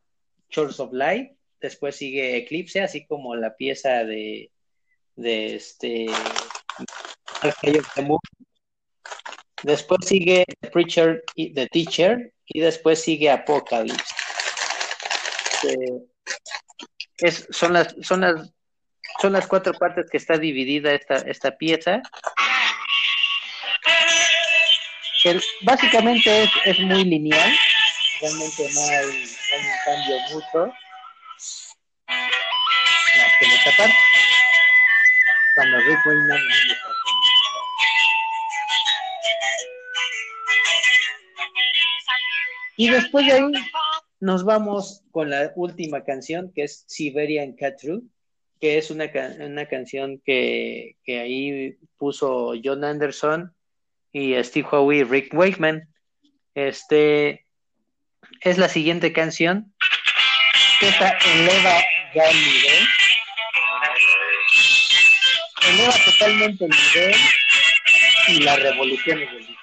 [0.49, 4.51] Shores of Light, después sigue Eclipse, así como la pieza de,
[5.15, 6.07] de este
[9.64, 14.03] Después sigue The Preacher y The Teacher y después sigue Apocalypse.
[15.64, 16.03] Eh,
[17.18, 18.53] es, son, las, son, las,
[19.20, 22.01] son las cuatro partes que está dividida esta, esta pieza.
[25.62, 27.53] Básicamente es, es, muy lineal,
[28.22, 30.74] realmente no hay, no hay un cambio mucho.
[32.08, 33.95] Más que en esta parte.
[35.55, 36.41] Cuando Rick Wayman
[42.78, 43.51] Y después de ahí
[44.19, 48.07] nos vamos con la última canción, que es Siberian Catru,
[48.61, 49.09] que es una,
[49.39, 53.53] una canción que, que, ahí puso John Anderson
[54.13, 55.89] y Steve Howe y Rick Wakeman.
[56.53, 57.45] Este
[58.41, 59.73] es la siguiente canción
[60.80, 61.82] que esta eleva
[62.13, 62.88] ya el nivel.
[65.69, 67.15] Eleva totalmente el nivel
[68.28, 69.57] y las revoluciones del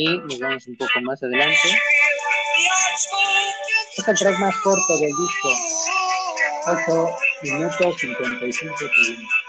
[0.00, 1.68] y nos vamos un poco más adelante.
[3.96, 5.48] Es el track más corto del disco,
[6.66, 9.39] 8 minutos 55 segundos.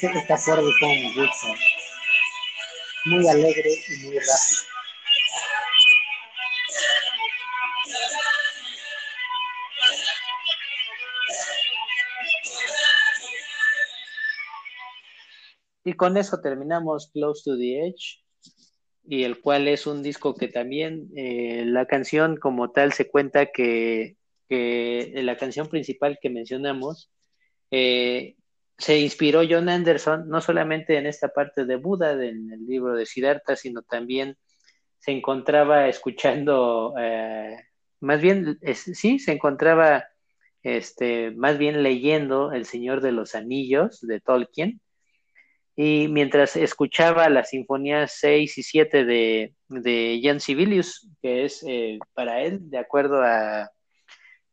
[0.00, 1.48] Este, este acorde me gusta.
[3.06, 4.62] Muy alegre y muy rápido.
[15.82, 18.22] Y con eso terminamos Close to the Edge,
[19.04, 23.46] y el cual es un disco que también eh, la canción como tal se cuenta
[23.46, 24.16] que,
[24.48, 27.10] que la canción principal que mencionamos
[27.72, 28.36] eh,
[28.78, 33.06] se inspiró John Anderson no solamente en esta parte de Buda, en el libro de
[33.06, 34.36] Siddhartha, sino también
[34.98, 37.56] se encontraba escuchando, eh,
[38.00, 40.06] más bien, sí, se encontraba
[40.62, 44.80] este, más bien leyendo El Señor de los Anillos de Tolkien,
[45.74, 51.98] y mientras escuchaba las sinfonías 6 y 7 de, de Jan Sibelius, que es eh,
[52.14, 53.70] para él, de acuerdo a,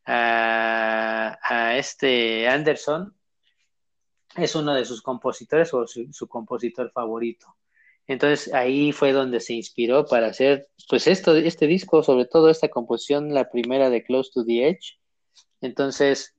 [0.05, 3.14] a, a este Anderson,
[4.37, 7.55] es uno de sus compositores o su, compositor favorito.
[8.07, 12.69] Entonces ahí fue donde se inspiró para hacer pues esto, este disco, sobre todo esta
[12.69, 14.99] composición, la primera de Close to the Edge.
[15.61, 16.35] Entonces,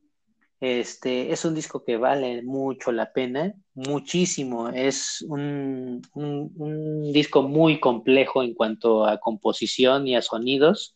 [0.60, 4.68] este es un disco que vale mucho la pena, muchísimo.
[4.68, 10.94] Es un, un disco muy complejo en cuanto a composición y a sonidos.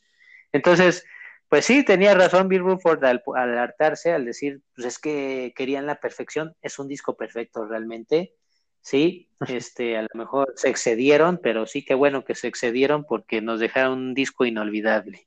[0.52, 1.04] Entonces,
[1.50, 5.84] pues sí, tenía razón Bill Ruford al, al hartarse, al decir, pues es que querían
[5.84, 8.34] la perfección, es un disco perfecto realmente,
[8.82, 13.42] sí, este, a lo mejor se excedieron, pero sí que bueno que se excedieron porque
[13.42, 15.26] nos dejaron un disco inolvidable.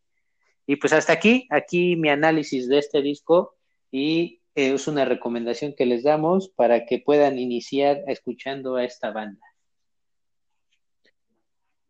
[0.66, 3.58] Y pues hasta aquí, aquí mi análisis de este disco
[3.92, 9.12] y eh, es una recomendación que les damos para que puedan iniciar escuchando a esta
[9.12, 9.46] banda.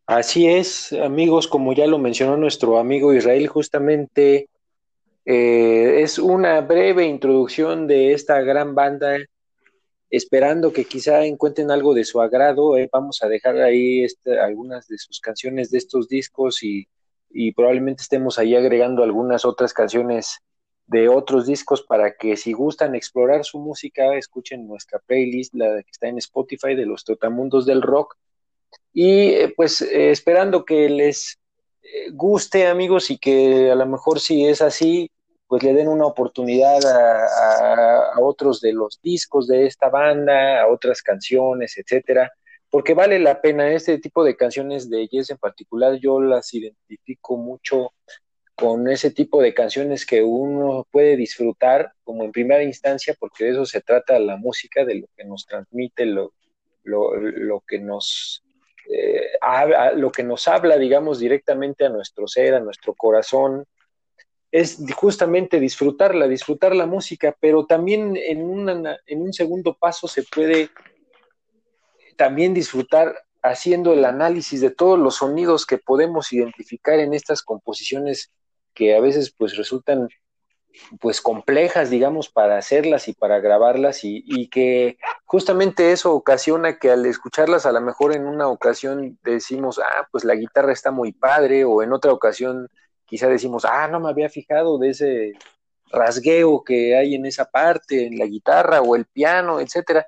[0.05, 4.49] Así es, amigos, como ya lo mencionó nuestro amigo Israel, justamente
[5.25, 9.17] eh, es una breve introducción de esta gran banda,
[10.09, 12.77] esperando que quizá encuentren algo de su agrado.
[12.77, 16.85] Eh, vamos a dejar ahí este, algunas de sus canciones de estos discos y,
[17.29, 20.39] y probablemente estemos ahí agregando algunas otras canciones
[20.85, 25.91] de otros discos para que si gustan explorar su música, escuchen nuestra playlist, la que
[25.91, 28.17] está en Spotify de los Totamundos del Rock
[28.93, 31.39] y eh, pues eh, esperando que les
[31.81, 35.09] eh, guste, amigos, y que a lo mejor si es así,
[35.47, 41.01] pues le den una oportunidad a, otros de los discos de esta banda, a otras
[41.01, 42.31] canciones, etcétera,
[42.69, 43.71] porque vale la pena.
[43.71, 47.93] Este tipo de canciones de Yes en particular, yo las identifico mucho
[48.55, 53.51] con ese tipo de canciones que uno puede disfrutar como en primera instancia, porque de
[53.51, 56.33] eso se trata la música, de lo que nos transmite, lo,
[56.83, 58.42] lo, lo que nos
[58.89, 59.31] eh,
[59.95, 63.65] lo que nos habla, digamos, directamente a nuestro ser, a nuestro corazón,
[64.51, 70.69] es justamente disfrutarla, disfrutar la música, pero también en, en un segundo paso se puede
[72.15, 78.31] también disfrutar haciendo el análisis de todos los sonidos que podemos identificar en estas composiciones
[78.73, 80.07] que a veces pues resultan
[80.99, 87.05] pues complejas, digamos, para hacerlas y para grabarlas y, que justamente eso ocasiona que al
[87.05, 91.65] escucharlas a lo mejor en una ocasión decimos, ah, pues la guitarra está muy padre
[91.65, 92.69] o en otra ocasión
[93.05, 95.33] quizá decimos, ah, no me había fijado de ese
[95.91, 100.07] rasgueo que hay en esa parte, en la guitarra o el piano, etcétera.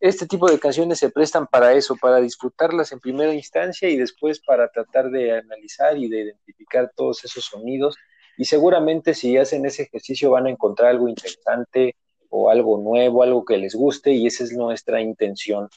[0.00, 4.40] Este tipo de canciones se prestan para eso, para disfrutarlas en primera instancia y después
[4.40, 7.96] para tratar de analizar y de identificar todos esos sonidos
[8.36, 11.96] y seguramente si hacen ese ejercicio van a encontrar algo interesante
[12.28, 15.68] o algo nuevo, algo que les guste y esa es nuestra intención.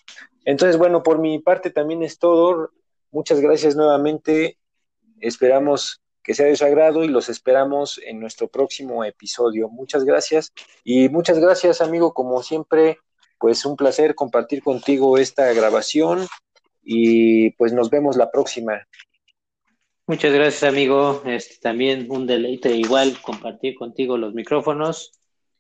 [0.44, 2.72] Entonces, bueno, por mi parte también es todo.
[3.12, 4.58] Muchas gracias nuevamente.
[5.20, 9.70] Esperamos que sea de su agrado y los esperamos en nuestro próximo episodio.
[9.70, 10.52] Muchas gracias
[10.84, 12.98] y muchas gracias, amigo, como siempre,
[13.40, 16.28] pues un placer compartir contigo esta grabación
[16.84, 18.86] y pues nos vemos la próxima.
[20.10, 21.22] Muchas gracias, amigo.
[21.26, 25.12] Este, también un deleite igual compartir contigo los micrófonos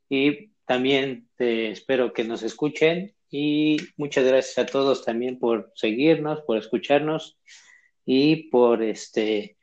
[0.08, 6.44] y también te espero que nos escuchen y muchas gracias a todos también por seguirnos,
[6.44, 7.38] por escucharnos
[8.06, 9.58] y por este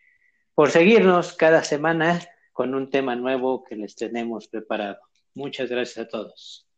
[0.55, 2.21] por seguirnos cada semana
[2.53, 4.99] con un tema nuevo que les tenemos preparado.
[5.33, 6.69] Muchas gracias a todos.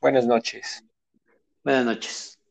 [0.00, 0.84] Buenas noches.
[1.62, 2.43] Buenas noches.